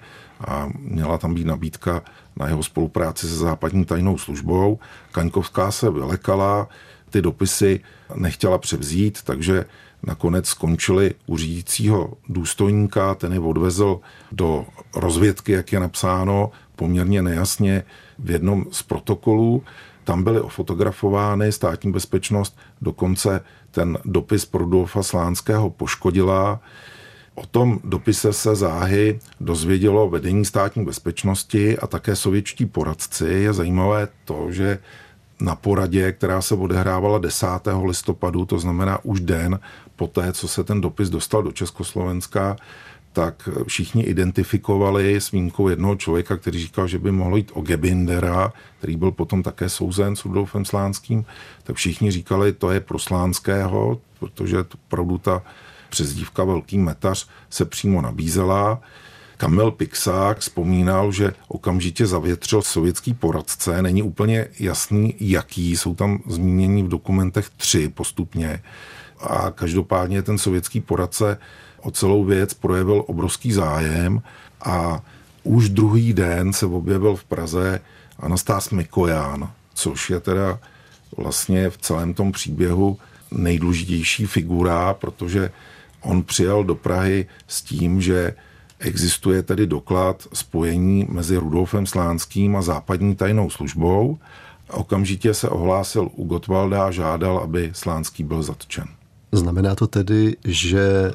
a 0.48 0.70
měla 0.80 1.18
tam 1.18 1.34
být 1.34 1.48
nabídka 1.48 2.02
na 2.36 2.48
jeho 2.48 2.64
spolupráci 2.64 3.28
se 3.28 3.36
západní 3.36 3.86
tajnou 3.86 4.18
službou. 4.18 4.80
Kaňkovská 5.12 5.72
se 5.72 5.90
vylekala, 5.90 6.68
ty 7.10 7.22
dopisy 7.22 7.80
nechtěla 8.16 8.58
převzít, 8.58 9.22
takže 9.24 9.66
nakonec 10.04 10.48
skončili 10.48 11.14
u 11.26 11.38
řídícího 11.38 12.14
důstojníka, 12.30 13.16
ten 13.16 13.34
je 13.34 13.40
odvezl 13.40 14.00
do 14.32 14.66
rozvědky, 14.96 15.52
jak 15.52 15.74
je 15.74 15.80
napsáno, 15.80 16.52
poměrně 16.76 17.22
nejasně 17.22 17.84
v 18.20 18.32
jednom 18.32 18.66
z 18.72 18.84
protokolů. 18.84 19.64
Tam 20.04 20.24
byly 20.24 20.42
ofotografovány 20.42 21.52
státní 21.52 21.92
bezpečnost, 21.92 22.58
dokonce 22.82 23.42
ten 23.72 23.98
dopis 24.06 24.46
pro 24.46 24.64
Rudolfa 24.64 25.04
Slánského 25.04 25.70
poškodila. 25.70 26.60
O 27.36 27.46
tom 27.46 27.80
dopise 27.84 28.34
se 28.34 28.56
záhy 28.56 29.20
dozvědělo 29.40 30.10
vedení 30.10 30.46
státní 30.46 30.86
bezpečnosti 30.86 31.78
a 31.78 31.88
také 31.88 32.16
sovětští 32.16 32.66
poradci. 32.66 33.26
Je 33.26 33.54
zajímavé 33.54 34.08
to, 34.26 34.52
že 34.52 34.80
na 35.42 35.56
poradě, 35.56 36.12
která 36.12 36.42
se 36.42 36.56
odehrávala 36.56 37.20
10. 37.20 37.48
listopadu, 37.86 38.46
to 38.46 38.60
znamená 38.60 39.06
už 39.06 39.20
den 39.20 39.60
poté, 39.96 40.34
co 40.34 40.48
se 40.48 40.64
ten 40.64 40.82
dopis 40.82 41.10
dostal 41.10 41.44
do 41.44 41.52
Československa, 41.52 42.56
tak 43.14 43.50
všichni 43.68 44.04
identifikovali 44.04 45.16
s 45.16 45.32
výjimkou 45.32 45.68
jednoho 45.68 45.96
člověka, 45.96 46.38
který 46.38 46.60
říkal, 46.60 46.88
že 46.88 47.00
by 47.00 47.12
mohlo 47.12 47.38
jít 47.38 47.52
o 47.54 47.62
Gebindera, 47.62 48.54
který 48.78 48.96
byl 48.96 49.12
potom 49.12 49.44
také 49.44 49.70
souzen 49.70 50.16
s 50.16 50.26
Rudolfem 50.26 50.66
Slánským, 50.66 51.26
tak 51.64 51.76
všichni 51.76 52.12
říkali, 52.12 52.54
to 52.54 52.72
je 52.72 52.80
pro 52.80 53.00
Slánského, 53.00 54.02
protože 54.20 54.58
opravdu 54.88 55.18
ta 55.18 55.42
přezdívka 55.90 56.44
Velký 56.44 56.78
metař 56.78 57.28
se 57.50 57.66
přímo 57.66 58.02
nabízela. 58.02 58.82
Kamil 59.38 59.72
Pixák 59.72 60.40
vzpomínal, 60.40 61.12
že 61.12 61.34
okamžitě 61.48 62.06
zavětřil 62.08 62.62
sovětský 62.62 63.14
poradce. 63.14 63.82
Není 63.82 64.04
úplně 64.04 64.48
jasný, 64.60 65.16
jaký. 65.20 65.78
Jsou 65.78 65.96
tam 65.96 66.20
zmíněni 66.28 66.84
v 66.84 66.88
dokumentech 66.88 67.50
tři 67.50 67.90
postupně. 67.90 68.64
A 69.20 69.52
každopádně 69.52 70.22
ten 70.22 70.38
sovětský 70.38 70.82
poradce 70.82 71.38
o 71.82 71.92
celou 71.92 72.24
věc 72.24 72.54
projevil 72.54 73.04
obrovský 73.08 73.52
zájem 73.52 74.22
a 74.66 75.02
už 75.44 75.70
druhý 75.70 76.14
den 76.14 76.54
se 76.54 76.66
objevil 76.66 77.16
v 77.16 77.24
Praze 77.24 77.82
Anastás 78.20 78.70
Mikojan, 78.70 79.52
což 79.74 80.10
je 80.10 80.20
teda 80.20 80.60
vlastně 81.18 81.70
v 81.70 81.78
celém 81.78 82.14
tom 82.14 82.32
příběhu 82.32 82.98
nejdůležitější 83.32 84.26
figura, 84.26 84.94
protože 84.94 85.52
on 86.02 86.24
přijel 86.24 86.64
do 86.64 86.76
Prahy 86.76 87.26
s 87.48 87.62
tím, 87.62 88.02
že 88.02 88.34
existuje 88.80 89.44
tedy 89.44 89.68
doklad 89.68 90.28
spojení 90.34 91.08
mezi 91.10 91.38
Rudolfem 91.38 91.86
Slánským 91.86 92.56
a 92.56 92.62
západní 92.62 93.16
tajnou 93.16 93.50
službou. 93.50 94.18
Okamžitě 94.72 95.34
se 95.34 95.50
ohlásil 95.50 96.10
u 96.16 96.26
Gotwalda 96.26 96.86
a 96.86 96.92
žádal, 96.92 97.38
aby 97.38 97.72
Slánský 97.74 98.24
byl 98.24 98.44
zatčen. 98.44 98.86
Znamená 99.32 99.76
to 99.76 99.88
tedy, 99.88 100.36
že 100.46 101.12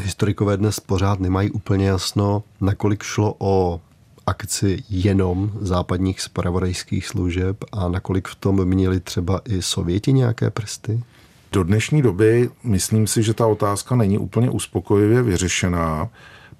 historikové 0.00 0.56
dnes 0.56 0.80
pořád 0.80 1.20
nemají 1.20 1.50
úplně 1.50 1.88
jasno, 1.88 2.42
nakolik 2.60 3.02
šlo 3.02 3.34
o 3.38 3.80
akci 4.26 4.82
jenom 4.90 5.52
západních 5.60 6.20
spravodajských 6.20 7.06
služeb 7.06 7.64
a 7.72 7.88
nakolik 7.88 8.28
v 8.28 8.34
tom 8.34 8.64
měli 8.64 9.00
třeba 9.00 9.40
i 9.48 9.62
Sověti 9.62 10.12
nějaké 10.12 10.50
prsty? 10.50 11.02
Do 11.52 11.64
dnešní 11.64 12.02
doby 12.02 12.50
myslím 12.62 13.06
si, 13.06 13.22
že 13.22 13.34
ta 13.34 13.46
otázka 13.46 13.96
není 13.96 14.18
úplně 14.18 14.50
uspokojivě 14.50 15.22
vyřešená. 15.22 16.08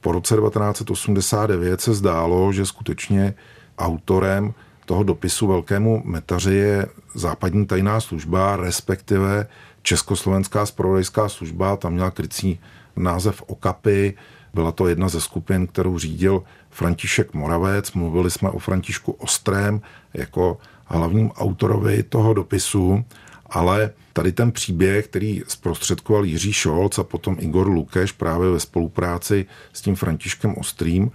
Po 0.00 0.12
roce 0.12 0.36
1989 0.36 1.80
se 1.80 1.94
zdálo, 1.94 2.52
že 2.52 2.66
skutečně 2.66 3.34
autorem 3.78 4.54
toho 4.86 5.02
dopisu 5.02 5.46
velkému 5.46 6.02
metaři 6.04 6.54
je 6.54 6.86
západní 7.14 7.66
tajná 7.66 8.00
služba, 8.00 8.56
respektive 8.56 9.46
Československá 9.82 10.66
spravodajská 10.66 11.28
služba, 11.28 11.76
tam 11.76 11.92
měla 11.92 12.10
krycí 12.10 12.60
název 12.96 13.42
OKAPy, 13.46 14.14
byla 14.54 14.72
to 14.72 14.88
jedna 14.88 15.08
ze 15.08 15.20
skupin, 15.20 15.66
kterou 15.66 15.98
řídil 15.98 16.42
František 16.70 17.34
Moravec. 17.34 17.92
Mluvili 17.92 18.30
jsme 18.30 18.50
o 18.50 18.58
Františku 18.58 19.12
Ostrém 19.12 19.80
jako 20.14 20.58
hlavním 20.84 21.30
autorovi 21.30 22.02
toho 22.02 22.34
dopisu, 22.34 23.04
ale 23.46 23.90
tady 24.12 24.32
ten 24.32 24.52
příběh, 24.52 25.08
který 25.08 25.42
zprostředkoval 25.48 26.24
Jiří 26.24 26.52
Šolc 26.52 26.98
a 26.98 27.04
potom 27.04 27.36
Igor 27.38 27.68
Lukeš 27.68 28.12
právě 28.12 28.50
ve 28.50 28.60
spolupráci 28.60 29.46
s 29.72 29.80
tím 29.80 29.94
Františkem 29.94 30.54
Ostrým, 30.54 31.10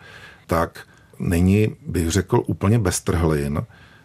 tak 0.47 0.87
není, 1.19 1.75
bych 1.85 2.11
řekl, 2.11 2.43
úplně 2.47 2.79
bez 2.79 3.01
trhlin. 3.01 3.61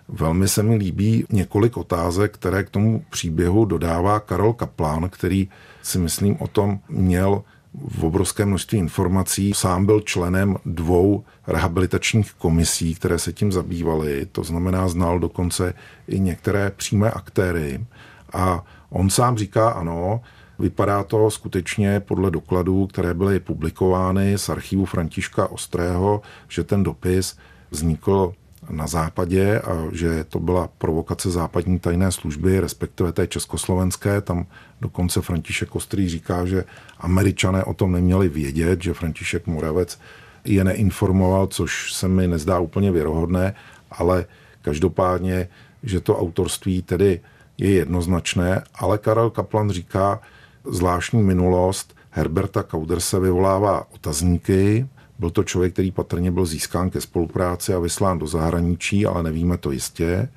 Velmi 0.09 0.49
se 0.49 0.63
mi 0.63 0.77
líbí 0.77 1.27
několik 1.31 1.77
otázek, 1.77 2.35
které 2.35 2.65
k 2.65 2.71
tomu 2.71 3.05
příběhu 3.11 3.65
dodává 3.65 4.21
Karol 4.21 4.53
Kaplan, 4.53 5.09
který 5.09 5.49
si 5.83 5.99
myslím 5.99 6.37
o 6.41 6.47
tom 6.47 6.81
měl 6.89 7.43
v 7.75 8.05
obrovské 8.05 8.47
množství 8.47 8.79
informací. 8.79 9.53
Sám 9.55 9.87
byl 9.87 10.01
členem 10.01 10.57
dvou 10.65 11.25
rehabilitačních 11.47 12.33
komisí, 12.33 12.95
které 12.95 13.19
se 13.19 13.33
tím 13.33 13.53
zabývaly, 13.53 14.27
to 14.33 14.45
znamená 14.45 14.89
znal 14.89 15.19
dokonce 15.19 15.75
i 16.09 16.21
některé 16.21 16.71
přímé 16.77 17.11
aktéry. 17.11 17.85
A 18.33 18.65
on 18.91 19.11
sám 19.11 19.39
říká, 19.39 19.71
ano, 19.71 20.21
vypadá 20.59 21.05
to 21.05 21.31
skutečně 21.31 22.01
podle 22.01 22.31
dokladů, 22.31 22.87
které 22.87 23.15
byly 23.15 23.41
publikovány 23.41 24.39
z 24.39 24.49
archivu 24.49 24.85
Františka 24.85 25.47
Ostrého, 25.47 26.23
že 26.49 26.65
ten 26.65 26.83
dopis 26.83 27.37
vznikl 27.71 28.33
na 28.71 28.87
západě 28.87 29.61
a 29.61 29.89
že 29.93 30.25
to 30.25 30.39
byla 30.39 30.69
provokace 30.79 31.31
západní 31.31 31.79
tajné 31.79 32.13
služby, 32.13 32.61
respektive 32.61 33.13
té 33.13 33.27
československé. 33.27 34.21
Tam 34.21 34.47
dokonce 34.81 35.21
František 35.21 35.77
Ostrý 35.77 36.09
říká, 36.09 36.47
že 36.47 36.65
američané 36.99 37.65
o 37.65 37.75
tom 37.75 37.93
neměli 37.93 38.29
vědět, 38.29 38.83
že 38.83 38.95
František 38.95 39.47
Moravec 39.47 39.99
je 40.45 40.65
neinformoval, 40.65 41.47
což 41.47 41.93
se 41.93 42.09
mi 42.09 42.29
nezdá 42.29 42.59
úplně 42.59 42.93
věrohodné, 42.93 43.55
ale 43.91 44.27
každopádně, 44.63 45.49
že 45.83 46.01
to 46.01 46.19
autorství 46.19 46.83
tedy 46.83 47.21
je 47.59 47.71
jednoznačné, 47.71 48.63
ale 48.75 48.99
Karel 48.99 49.31
Kaplan 49.31 49.71
říká, 49.71 50.21
zvláštní 50.65 51.23
minulost 51.23 51.97
Herberta 52.11 52.63
Kauderse 52.63 53.21
vyvolává 53.21 53.87
otazníky, 53.95 54.87
byl 55.21 55.31
to 55.31 55.45
člověk, 55.45 55.73
který 55.73 55.91
patrně 55.91 56.31
byl 56.31 56.47
získán 56.47 56.91
ke 56.91 57.01
spolupráci 57.01 57.75
a 57.75 57.79
vyslán 57.79 58.19
do 58.19 58.27
zahraničí, 58.27 59.07
ale 59.07 59.23
nevíme 59.23 59.59
to 59.59 59.71
jistě. 59.71 60.29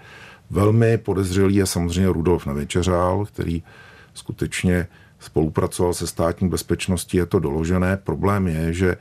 Velmi 0.49 0.97
podezřelý 0.97 1.55
je 1.55 1.65
samozřejmě 1.65 2.13
Rudolf 2.13 2.45
Nevečeřál, 2.45 3.25
který 3.25 3.63
skutečně 4.13 4.87
spolupracoval 5.19 5.93
se 5.93 6.07
státní 6.07 6.49
bezpečností, 6.49 7.17
je 7.17 7.25
to 7.25 7.39
doložené. 7.39 7.97
Problém 7.97 8.47
je, 8.47 8.73
že 8.73 8.97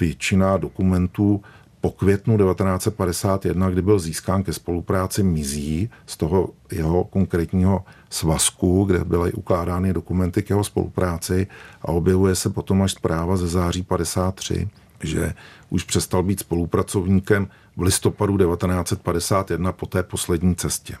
většina 0.00 0.56
dokumentů 0.56 1.42
po 1.80 1.90
květnu 1.90 2.38
1951, 2.38 3.70
kdy 3.70 3.82
byl 3.82 3.98
získán 3.98 4.42
ke 4.42 4.52
spolupráci, 4.52 5.22
mizí 5.22 5.90
z 6.06 6.16
toho 6.16 6.48
jeho 6.72 7.04
konkrétního 7.04 7.84
svazku, 8.10 8.84
kde 8.84 9.04
byly 9.04 9.32
ukládány 9.32 9.92
dokumenty 9.92 10.42
k 10.42 10.50
jeho 10.50 10.64
spolupráci 10.64 11.46
a 11.82 11.88
objevuje 11.88 12.34
se 12.34 12.50
potom 12.50 12.82
až 12.82 12.92
zpráva 12.92 13.36
ze 13.36 13.48
září 13.48 13.82
53 13.82 14.68
že 15.00 15.34
už 15.70 15.82
přestal 15.82 16.22
být 16.22 16.40
spolupracovníkem 16.40 17.48
v 17.76 17.82
listopadu 17.82 18.38
1951 18.38 19.72
po 19.72 19.86
té 19.86 20.02
poslední 20.02 20.56
cestě. 20.56 20.94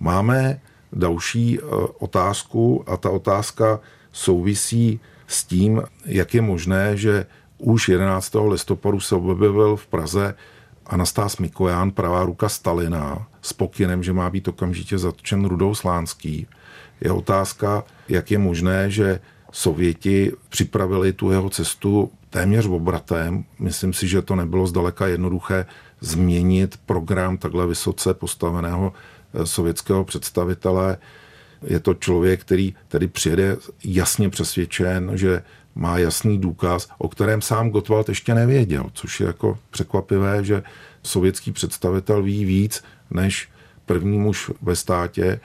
Máme 0.00 0.60
další 0.92 1.58
e, 1.58 1.62
otázku 1.98 2.84
a 2.86 2.96
ta 2.96 3.10
otázka 3.10 3.80
souvisí 4.12 5.00
s 5.26 5.44
tím, 5.44 5.82
jak 6.04 6.34
je 6.34 6.42
možné, 6.42 6.96
že 6.96 7.26
už 7.58 7.88
11. 7.88 8.36
listopadu 8.48 9.00
se 9.00 9.14
objevil 9.14 9.76
v 9.76 9.86
Praze 9.86 10.34
Anastás 10.86 11.38
Mikojan, 11.38 11.90
pravá 11.90 12.24
ruka 12.24 12.48
Stalina, 12.48 13.26
s 13.42 13.52
pokynem, 13.52 14.02
že 14.02 14.12
má 14.12 14.30
být 14.30 14.48
okamžitě 14.48 14.98
zatčen 14.98 15.44
Rudou 15.44 15.74
Slánský. 15.74 16.46
Je 17.00 17.12
otázka, 17.12 17.84
jak 18.08 18.30
je 18.30 18.38
možné, 18.38 18.90
že 18.90 19.20
Sověti 19.52 20.32
připravili 20.48 21.12
tu 21.12 21.30
jeho 21.30 21.50
cestu 21.50 22.10
téměř 22.36 22.66
obratem. 22.66 23.44
Myslím 23.58 23.92
si, 23.92 24.08
že 24.08 24.22
to 24.22 24.36
nebylo 24.36 24.66
zdaleka 24.66 25.06
jednoduché 25.06 25.66
změnit 26.00 26.80
program 26.86 27.38
takhle 27.38 27.66
vysoce 27.66 28.14
postaveného 28.14 28.92
eh, 28.92 29.46
sovětského 29.46 30.04
představitele. 30.04 30.96
Je 31.62 31.80
to 31.80 31.94
člověk, 31.94 32.40
který 32.40 32.74
tady 32.88 33.08
přijede 33.08 33.56
jasně 33.84 34.30
přesvědčen, 34.30 35.10
že 35.14 35.42
má 35.74 35.98
jasný 35.98 36.38
důkaz, 36.38 36.88
o 36.98 37.08
kterém 37.08 37.42
sám 37.42 37.70
Gottwald 37.70 38.08
ještě 38.08 38.34
nevěděl, 38.34 38.84
což 38.92 39.20
je 39.20 39.26
jako 39.26 39.58
překvapivé, 39.70 40.44
že 40.44 40.62
sovětský 41.02 41.52
představitel 41.52 42.22
ví 42.22 42.44
víc 42.44 42.84
než 43.10 43.48
první 43.86 44.18
muž 44.18 44.50
ve 44.62 44.76
státě. 44.76 45.40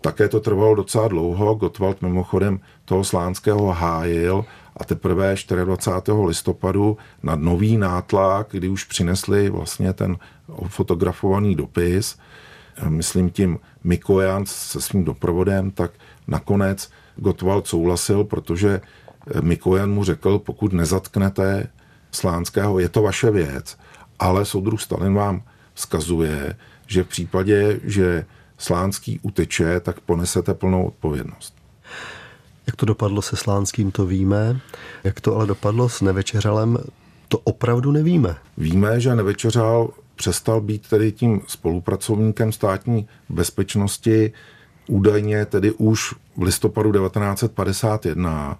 Také 0.00 0.28
to 0.28 0.40
trvalo 0.40 0.74
docela 0.74 1.08
dlouho. 1.08 1.54
Gottwald 1.54 2.02
mimochodem 2.02 2.60
toho 2.88 3.04
Slánského 3.04 3.72
hájil 3.72 4.44
a 4.76 4.84
teprve 4.84 5.34
24. 5.64 6.18
listopadu 6.26 6.96
na 7.22 7.36
nový 7.36 7.76
nátlak, 7.76 8.46
kdy 8.50 8.68
už 8.68 8.84
přinesli 8.84 9.50
vlastně 9.50 9.92
ten 9.92 10.16
fotografovaný 10.68 11.54
dopis, 11.54 12.18
myslím 12.88 13.30
tím 13.30 13.58
Mikojan 13.84 14.46
se 14.46 14.80
svým 14.80 15.04
doprovodem, 15.04 15.70
tak 15.70 15.90
nakonec 16.26 16.90
Gottwald 17.16 17.66
souhlasil, 17.66 18.24
protože 18.24 18.80
Mikojan 19.40 19.90
mu 19.90 20.04
řekl, 20.04 20.38
pokud 20.38 20.72
nezatknete 20.72 21.66
Slánského, 22.10 22.78
je 22.78 22.88
to 22.88 23.02
vaše 23.02 23.30
věc, 23.30 23.78
ale 24.18 24.44
soudruh 24.44 24.80
Stalin 24.80 25.14
vám 25.14 25.42
vzkazuje, 25.74 26.56
že 26.86 27.04
v 27.04 27.08
případě, 27.08 27.80
že 27.84 28.26
Slánský 28.58 29.20
uteče, 29.22 29.80
tak 29.80 30.00
ponesete 30.00 30.54
plnou 30.54 30.84
odpovědnost. 30.84 31.54
Jak 32.68 32.76
to 32.76 32.86
dopadlo 32.86 33.22
se 33.22 33.36
Slánským, 33.36 33.90
to 33.90 34.06
víme. 34.06 34.60
Jak 35.04 35.20
to 35.20 35.36
ale 35.36 35.46
dopadlo 35.46 35.88
s 35.88 36.00
Nevečeřalem, 36.00 36.78
to 37.28 37.38
opravdu 37.38 37.92
nevíme. 37.92 38.36
Víme, 38.58 39.00
že 39.00 39.14
Nevečeřal 39.14 39.90
přestal 40.16 40.60
být 40.60 40.88
tedy 40.88 41.12
tím 41.12 41.40
spolupracovníkem 41.46 42.52
státní 42.52 43.08
bezpečnosti 43.28 44.32
údajně 44.88 45.46
tedy 45.46 45.72
už 45.72 46.14
v 46.36 46.42
listopadu 46.42 46.92
1951. 46.92 48.58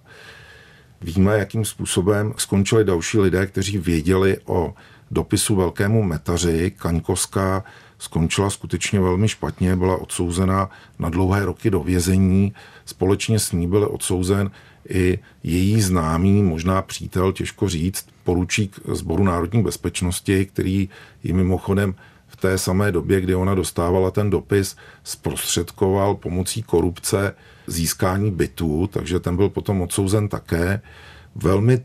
Víme, 1.00 1.38
jakým 1.38 1.64
způsobem 1.64 2.34
skončili 2.36 2.84
další 2.84 3.18
lidé, 3.18 3.46
kteří 3.46 3.78
věděli 3.78 4.36
o 4.44 4.74
dopisu 5.10 5.56
velkému 5.56 6.02
metaři. 6.02 6.72
Kaňkovská 6.76 7.64
skončila 7.98 8.50
skutečně 8.50 9.00
velmi 9.00 9.28
špatně, 9.28 9.76
byla 9.76 9.96
odsouzena 9.96 10.70
na 10.98 11.08
dlouhé 11.08 11.44
roky 11.44 11.70
do 11.70 11.80
vězení. 11.80 12.52
Společně 12.84 13.38
s 13.38 13.52
ní 13.52 13.68
byl 13.68 13.88
odsouzen 13.90 14.50
i 14.88 15.18
její 15.42 15.80
známý, 15.80 16.42
možná 16.42 16.82
přítel, 16.82 17.32
těžko 17.32 17.68
říct, 17.68 18.06
poručík 18.24 18.80
Zboru 18.92 19.24
národní 19.24 19.62
bezpečnosti, 19.62 20.46
který 20.46 20.88
ji 21.22 21.32
mimochodem 21.32 21.94
v 22.26 22.36
té 22.36 22.58
samé 22.58 22.92
době, 22.92 23.20
kdy 23.20 23.34
ona 23.34 23.54
dostávala 23.54 24.10
ten 24.10 24.30
dopis, 24.30 24.76
zprostředkoval 25.04 26.14
pomocí 26.14 26.62
korupce 26.62 27.34
získání 27.66 28.30
bytů, 28.30 28.88
takže 28.92 29.20
ten 29.20 29.36
byl 29.36 29.48
potom 29.48 29.82
odsouzen 29.82 30.28
také. 30.28 30.80
Velmi 31.34 31.84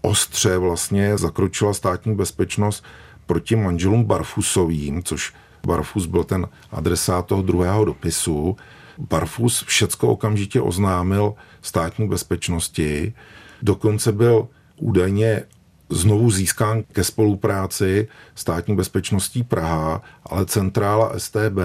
ostře 0.00 0.58
vlastně 0.58 1.18
zakročila 1.18 1.74
státní 1.74 2.14
bezpečnost 2.14 2.84
proti 3.26 3.56
manželům 3.56 4.04
Barfusovým, 4.04 5.02
což 5.02 5.32
Barfus 5.66 6.06
byl 6.06 6.24
ten 6.24 6.46
adresát 6.70 7.26
toho 7.26 7.42
druhého 7.42 7.84
dopisu. 7.84 8.56
Barfus 8.98 9.64
všecko 9.66 10.08
okamžitě 10.08 10.60
oznámil 10.60 11.34
státní 11.62 12.08
bezpečnosti, 12.08 13.14
dokonce 13.62 14.12
byl 14.12 14.48
údajně 14.76 15.42
znovu 15.90 16.30
získán 16.30 16.82
ke 16.92 17.04
spolupráci 17.04 18.08
státní 18.34 18.76
bezpečností 18.76 19.42
Praha, 19.42 20.02
ale 20.24 20.46
centrála 20.46 21.12
STB 21.18 21.58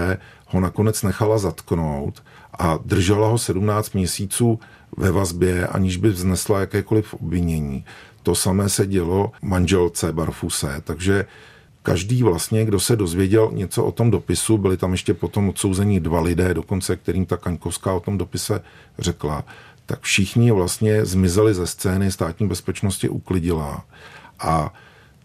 ho 0.48 0.60
nakonec 0.60 1.04
nechala 1.04 1.38
zatknout 1.38 2.24
a 2.60 2.80
držela 2.86 3.28
ho 3.28 3.38
17 3.38 3.94
měsíců 3.94 4.60
ve 4.98 5.12
vazbě, 5.12 5.68
aniž 5.68 5.98
by 5.98 6.10
vznesla 6.10 6.60
jakékoliv 6.60 7.14
obvinění. 7.14 7.86
To 8.24 8.36
samé 8.36 8.70
se 8.70 8.88
dělo 8.88 9.32
manželce 9.42 10.14
Barfuse, 10.14 10.82
takže 10.84 11.26
každý 11.84 12.24
vlastně, 12.24 12.66
kdo 12.66 12.80
se 12.80 12.96
dozvěděl 12.96 13.50
něco 13.54 13.84
o 13.84 13.92
tom 13.92 14.12
dopisu, 14.12 14.58
byli 14.58 14.78
tam 14.78 14.92
ještě 14.92 15.14
potom 15.14 15.50
odsouzení 15.50 16.00
dva 16.00 16.22
lidé, 16.22 16.54
dokonce 16.54 16.96
kterým 16.96 17.26
ta 17.26 17.38
Kaňkovská 17.38 17.94
o 17.94 18.00
tom 18.00 18.18
dopise 18.18 18.62
řekla, 19.00 19.44
tak 19.86 20.02
všichni 20.02 20.52
vlastně 20.52 21.06
zmizeli 21.06 21.54
ze 21.54 21.68
scény 21.68 22.12
státní 22.12 22.48
bezpečnosti 22.48 23.10
uklidila. 23.10 23.86
A 24.40 24.74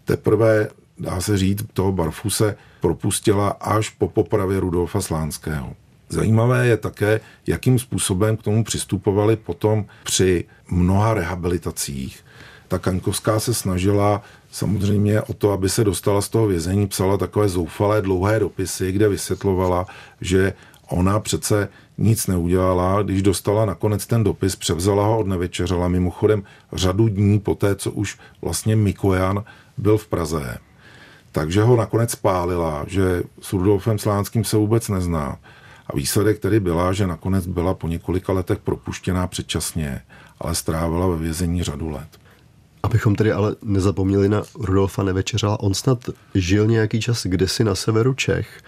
teprve, 0.05 0.69
dá 0.99 1.21
se 1.21 1.37
říct, 1.37 1.65
toho 1.73 1.91
Barfuse 1.91 2.55
propustila 2.81 3.49
až 3.49 3.89
po 3.89 4.07
popravě 4.07 4.59
Rudolfa 4.59 5.01
Slánského. 5.01 5.73
Zajímavé 6.09 6.67
je 6.67 6.77
také, 6.77 7.19
jakým 7.47 7.79
způsobem 7.79 8.37
k 8.37 8.43
tomu 8.43 8.63
přistupovali 8.63 9.35
potom 9.35 9.85
při 10.03 10.45
mnoha 10.69 11.13
rehabilitacích. 11.13 12.23
Ta 12.67 12.79
Kaňkovská 12.79 13.39
se 13.39 13.53
snažila 13.53 14.21
samozřejmě 14.51 15.21
o 15.21 15.33
to, 15.33 15.51
aby 15.51 15.69
se 15.69 15.83
dostala 15.83 16.21
z 16.21 16.29
toho 16.29 16.47
vězení, 16.47 16.87
psala 16.87 17.17
takové 17.17 17.49
zoufalé 17.49 18.01
dlouhé 18.01 18.39
dopisy, 18.39 18.91
kde 18.91 19.09
vysvětlovala, 19.09 19.85
že 20.21 20.53
ona 20.89 21.19
přece 21.19 21.69
nic 21.97 22.27
neudělala, 22.27 23.03
když 23.03 23.21
dostala 23.21 23.65
nakonec 23.65 24.07
ten 24.07 24.23
dopis, 24.23 24.55
převzala 24.55 25.05
ho 25.05 25.19
od 25.19 25.27
nevečeřela, 25.27 25.87
mimochodem 25.87 26.43
řadu 26.73 27.07
dní 27.07 27.39
po 27.39 27.55
té, 27.55 27.75
co 27.75 27.91
už 27.91 28.19
vlastně 28.41 28.75
Mikojan 28.75 29.43
byl 29.77 29.97
v 29.97 30.07
Praze. 30.07 30.57
Takže 31.31 31.63
ho 31.63 31.75
nakonec 31.75 32.11
spálila, 32.11 32.85
že 32.87 33.23
s 33.41 33.53
Rudolfem 33.53 33.99
Slánským 33.99 34.43
se 34.43 34.57
vůbec 34.57 34.89
nezná. 34.89 35.37
A 35.87 35.95
výsledek 35.95 36.39
tedy 36.39 36.59
byla, 36.59 36.93
že 36.93 37.07
nakonec 37.07 37.47
byla 37.47 37.73
po 37.73 37.87
několika 37.87 38.33
letech 38.33 38.59
propuštěná 38.59 39.27
předčasně, 39.27 40.01
ale 40.39 40.55
strávila 40.55 41.07
ve 41.07 41.17
vězení 41.17 41.63
řadu 41.63 41.89
let. 41.89 42.07
Abychom 42.83 43.15
tedy 43.15 43.31
ale 43.31 43.55
nezapomněli 43.63 44.29
na 44.29 44.43
Rudolfa 44.59 45.03
Nevečeřala, 45.03 45.59
on 45.59 45.73
snad 45.73 46.09
žil 46.35 46.67
nějaký 46.67 47.01
čas 47.01 47.25
kdysi 47.25 47.63
na 47.63 47.75
severu 47.75 48.13
Čech, 48.13 48.61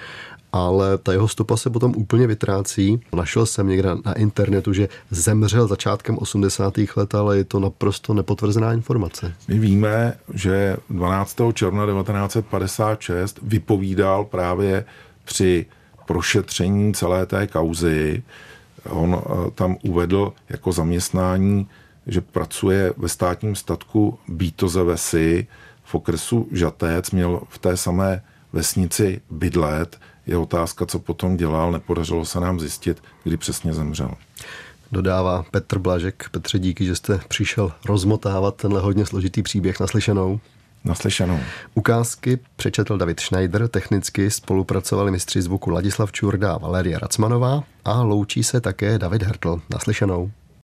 ale 0.52 0.98
ta 0.98 1.12
jeho 1.12 1.28
stopa 1.28 1.58
se 1.58 1.69
potom 1.69 1.93
úplně 1.95 2.28
vytrácí. 2.28 3.02
Našel 3.15 3.45
jsem 3.45 3.67
někde 3.67 3.89
na 4.06 4.13
internetu, 4.13 4.74
že 4.74 4.89
zemřel 5.12 5.67
začátkem 5.67 6.17
80. 6.17 6.74
let, 6.95 7.15
ale 7.15 7.38
je 7.38 7.43
to 7.43 7.60
naprosto 7.60 8.13
nepotvrzená 8.13 8.74
informace. 8.74 9.34
My 9.48 9.60
víme, 9.60 10.13
že 10.34 10.78
12. 10.89 11.38
června 11.54 11.86
1956 11.86 13.39
vypovídal 13.41 14.26
právě 14.26 14.86
při 15.26 15.65
prošetření 16.06 16.93
celé 16.93 17.26
té 17.26 17.48
kauzy. 17.48 18.24
On 18.89 19.22
eh, 19.22 19.52
tam 19.52 19.78
uvedl 19.84 20.34
jako 20.50 20.72
zaměstnání 20.72 21.67
že 22.10 22.22
pracuje 22.22 22.93
ve 22.98 23.10
státním 23.10 23.56
statku 23.56 24.19
Bítoze 24.28 24.84
Vesy 24.84 25.48
v 25.84 25.95
okresu 25.95 26.48
Žatec, 26.52 27.12
měl 27.12 27.41
v 27.50 27.58
té 27.58 27.78
samé 27.78 28.22
vesnici 28.54 29.22
bydlet. 29.30 30.00
Je 30.28 30.38
otázka, 30.38 30.86
co 30.86 31.00
potom 31.00 31.38
dělal, 31.38 31.72
nepodařilo 31.72 32.26
se 32.26 32.39
nám 32.39 32.60
zjistit, 32.60 33.04
kdy 33.24 33.38
přesně 33.38 33.74
zemřel. 33.74 34.12
Dodává 34.91 35.45
Petr 35.52 35.80
Blažek. 35.80 36.30
Petře, 36.32 36.60
díky, 36.60 36.86
že 36.86 36.95
jste 36.95 37.19
přišel 37.28 37.72
rozmotávat 37.86 38.56
tenhle 38.56 38.82
hodně 38.82 39.06
složitý 39.06 39.43
příběh 39.43 39.80
naslyšenou. 39.80 40.39
Naslyšenou. 40.84 41.39
Ukázky 41.74 42.39
přečetl 42.56 42.98
David 42.98 43.19
Schneider, 43.19 43.67
technicky 43.67 44.32
spolupracovali 44.32 45.12
mistři 45.12 45.41
zvuku 45.41 45.69
Ladislav 45.69 46.12
Čurda 46.12 46.54
a 46.54 46.58
Valeria 46.58 47.00
Racmanová 47.00 47.63
a 47.86 48.02
loučí 48.02 48.43
se 48.43 48.62
také 48.62 49.00
David 49.00 49.24
Hertl. 49.24 49.62
Naslyšenou. 49.69 50.32